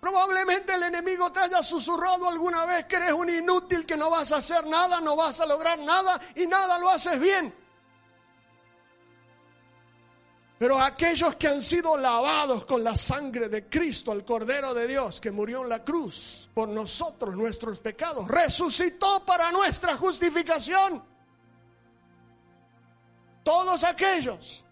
Probablemente 0.00 0.74
el 0.74 0.82
enemigo 0.82 1.32
te 1.32 1.40
haya 1.40 1.62
susurrado 1.62 2.28
alguna 2.28 2.66
vez 2.66 2.84
que 2.84 2.96
eres 2.96 3.14
un 3.14 3.30
inútil, 3.30 3.86
que 3.86 3.96
no 3.96 4.10
vas 4.10 4.30
a 4.32 4.36
hacer 4.36 4.66
nada, 4.66 5.00
no 5.00 5.16
vas 5.16 5.40
a 5.40 5.46
lograr 5.46 5.78
nada 5.78 6.20
y 6.36 6.46
nada 6.46 6.78
lo 6.78 6.90
haces 6.90 7.18
bien. 7.18 7.63
Pero 10.64 10.80
aquellos 10.80 11.36
que 11.36 11.46
han 11.46 11.60
sido 11.60 11.94
lavados 11.94 12.64
con 12.64 12.82
la 12.82 12.96
sangre 12.96 13.50
de 13.50 13.68
Cristo, 13.68 14.14
el 14.14 14.24
Cordero 14.24 14.72
de 14.72 14.86
Dios, 14.86 15.20
que 15.20 15.30
murió 15.30 15.62
en 15.62 15.68
la 15.68 15.84
cruz 15.84 16.48
por 16.54 16.70
nosotros, 16.70 17.36
nuestros 17.36 17.80
pecados, 17.80 18.26
resucitó 18.26 19.22
para 19.26 19.52
nuestra 19.52 19.94
justificación. 19.98 21.04
Todos 23.42 23.84
aquellos 23.84 24.64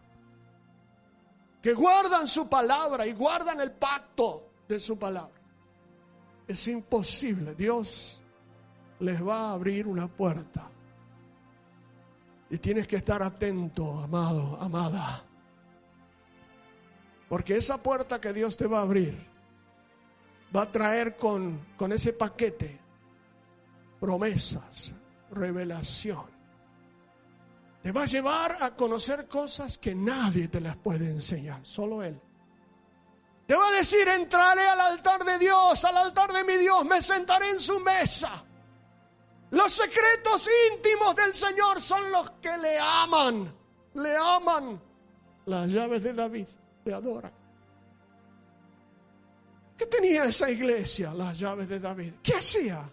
que 1.60 1.74
guardan 1.74 2.26
su 2.26 2.48
palabra 2.48 3.06
y 3.06 3.12
guardan 3.12 3.60
el 3.60 3.72
pacto 3.72 4.48
de 4.66 4.80
su 4.80 4.98
palabra. 4.98 5.42
Es 6.48 6.68
imposible. 6.68 7.54
Dios 7.54 8.22
les 8.98 9.22
va 9.22 9.50
a 9.50 9.52
abrir 9.52 9.86
una 9.86 10.08
puerta. 10.08 10.70
Y 12.48 12.56
tienes 12.56 12.88
que 12.88 12.96
estar 12.96 13.22
atento, 13.22 13.98
amado, 13.98 14.56
amada 14.58 15.26
Porque 17.32 17.56
esa 17.56 17.82
puerta 17.82 18.20
que 18.20 18.30
Dios 18.34 18.58
te 18.58 18.66
va 18.66 18.80
a 18.80 18.82
abrir 18.82 19.26
va 20.54 20.64
a 20.64 20.70
traer 20.70 21.16
con, 21.16 21.66
con 21.78 21.90
ese 21.90 22.12
paquete 22.12 22.78
promesas, 23.98 24.94
revelación. 25.30 26.26
Te 27.82 27.90
va 27.90 28.02
a 28.02 28.04
llevar 28.04 28.58
a 28.62 28.76
conocer 28.76 29.28
cosas 29.28 29.78
que 29.78 29.94
nadie 29.94 30.48
te 30.48 30.60
las 30.60 30.76
puede 30.76 31.08
enseñar, 31.08 31.64
solo 31.64 32.02
Él. 32.02 32.20
Te 33.46 33.56
va 33.56 33.68
a 33.68 33.72
decir, 33.72 34.06
entraré 34.08 34.68
al 34.68 34.80
altar 34.80 35.24
de 35.24 35.38
Dios, 35.38 35.82
al 35.86 35.96
altar 35.96 36.34
de 36.34 36.44
mi 36.44 36.58
Dios, 36.58 36.84
me 36.84 37.00
sentaré 37.00 37.48
en 37.48 37.60
su 37.60 37.80
mesa. 37.80 38.44
Los 39.52 39.72
secretos 39.72 40.46
íntimos 40.70 41.16
del 41.16 41.32
Señor 41.32 41.80
son 41.80 42.12
los 42.12 42.30
que 42.42 42.58
le 42.58 42.78
aman, 42.78 43.50
le 43.94 44.16
aman. 44.18 44.78
Las 45.46 45.72
llaves 45.72 46.02
de 46.02 46.12
David 46.12 46.46
le 46.84 46.94
adoran. 46.94 47.32
¿Qué 49.76 49.86
tenía 49.86 50.24
esa 50.24 50.50
iglesia, 50.50 51.12
las 51.12 51.38
llaves 51.38 51.68
de 51.68 51.80
David? 51.80 52.14
¿Qué 52.22 52.34
hacía? 52.34 52.88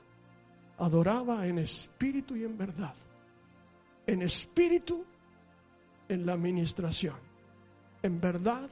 Adoraba 0.78 1.46
en 1.46 1.60
espíritu 1.60 2.36
y 2.36 2.44
en 2.44 2.58
verdad. 2.58 2.96
En 4.08 4.22
espíritu, 4.22 5.06
en 6.08 6.26
la 6.26 6.34
administración. 6.34 7.18
En 8.02 8.20
verdad, 8.20 8.70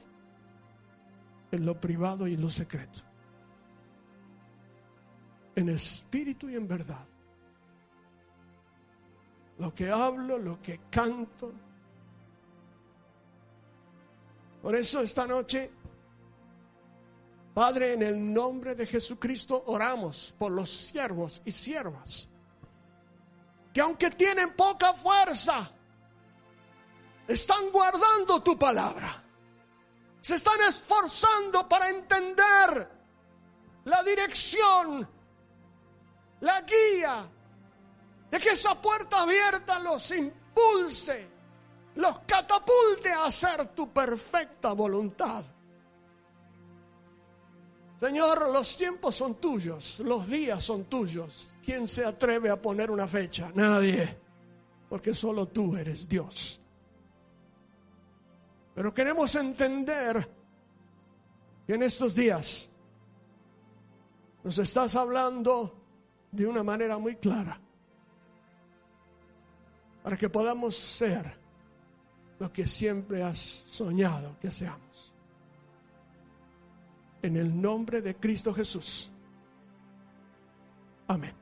en 1.52 1.64
lo 1.64 1.80
privado 1.80 2.26
y 2.26 2.34
en 2.34 2.40
lo 2.40 2.50
secreto. 2.50 3.00
En 5.54 5.68
espíritu 5.68 6.48
y 6.48 6.56
en 6.56 6.66
verdad. 6.66 7.06
Lo 9.58 9.74
que 9.74 9.90
hablo, 9.90 10.38
lo 10.38 10.60
que 10.62 10.80
canto. 10.90 11.52
Por 14.62 14.74
eso 14.74 15.00
esta 15.00 15.26
noche, 15.26 15.70
Padre, 17.54 17.94
en 17.94 18.02
el 18.02 18.32
nombre 18.32 18.74
de 18.74 18.86
Jesucristo 18.86 19.64
oramos 19.66 20.34
por 20.38 20.52
los 20.52 20.70
siervos 20.70 21.42
y 21.44 21.52
siervas 21.52 22.28
que 23.72 23.80
aunque 23.80 24.10
tienen 24.10 24.54
poca 24.54 24.94
fuerza, 24.94 25.70
están 27.26 27.70
guardando 27.70 28.42
tu 28.42 28.58
palabra. 28.58 29.22
Se 30.20 30.34
están 30.34 30.60
esforzando 30.62 31.68
para 31.68 31.88
entender 31.90 32.90
la 33.84 34.02
dirección, 34.02 35.08
la 36.40 36.62
guía, 36.62 37.30
de 38.30 38.40
que 38.40 38.50
esa 38.50 38.80
puerta 38.80 39.20
abierta 39.20 39.78
los 39.78 40.10
impulse, 40.10 41.30
los 41.98 42.20
catapulte 42.20 43.10
a 43.10 43.24
hacer 43.24 43.74
tu 43.74 43.92
perfecta 43.92 44.72
voluntad. 44.72 45.44
Señor, 47.98 48.52
los 48.52 48.76
tiempos 48.76 49.16
son 49.16 49.34
tuyos, 49.34 49.98
los 50.00 50.28
días 50.28 50.62
son 50.62 50.84
tuyos. 50.84 51.50
¿Quién 51.64 51.88
se 51.88 52.04
atreve 52.04 52.50
a 52.50 52.62
poner 52.62 52.92
una 52.92 53.08
fecha? 53.08 53.50
Nadie, 53.52 54.16
porque 54.88 55.12
solo 55.12 55.46
tú 55.46 55.76
eres 55.76 56.08
Dios. 56.08 56.60
Pero 58.76 58.94
queremos 58.94 59.34
entender 59.34 60.30
que 61.66 61.74
en 61.74 61.82
estos 61.82 62.14
días 62.14 62.70
nos 64.44 64.56
estás 64.56 64.94
hablando 64.94 65.74
de 66.30 66.46
una 66.46 66.62
manera 66.62 66.96
muy 66.96 67.16
clara 67.16 67.60
para 70.04 70.16
que 70.16 70.28
podamos 70.28 70.76
ser 70.76 71.47
lo 72.38 72.52
que 72.52 72.66
siempre 72.66 73.22
has 73.22 73.64
soñado 73.66 74.36
que 74.40 74.50
seamos. 74.50 75.12
En 77.22 77.36
el 77.36 77.60
nombre 77.60 78.00
de 78.00 78.14
Cristo 78.14 78.54
Jesús. 78.54 79.10
Amén. 81.08 81.37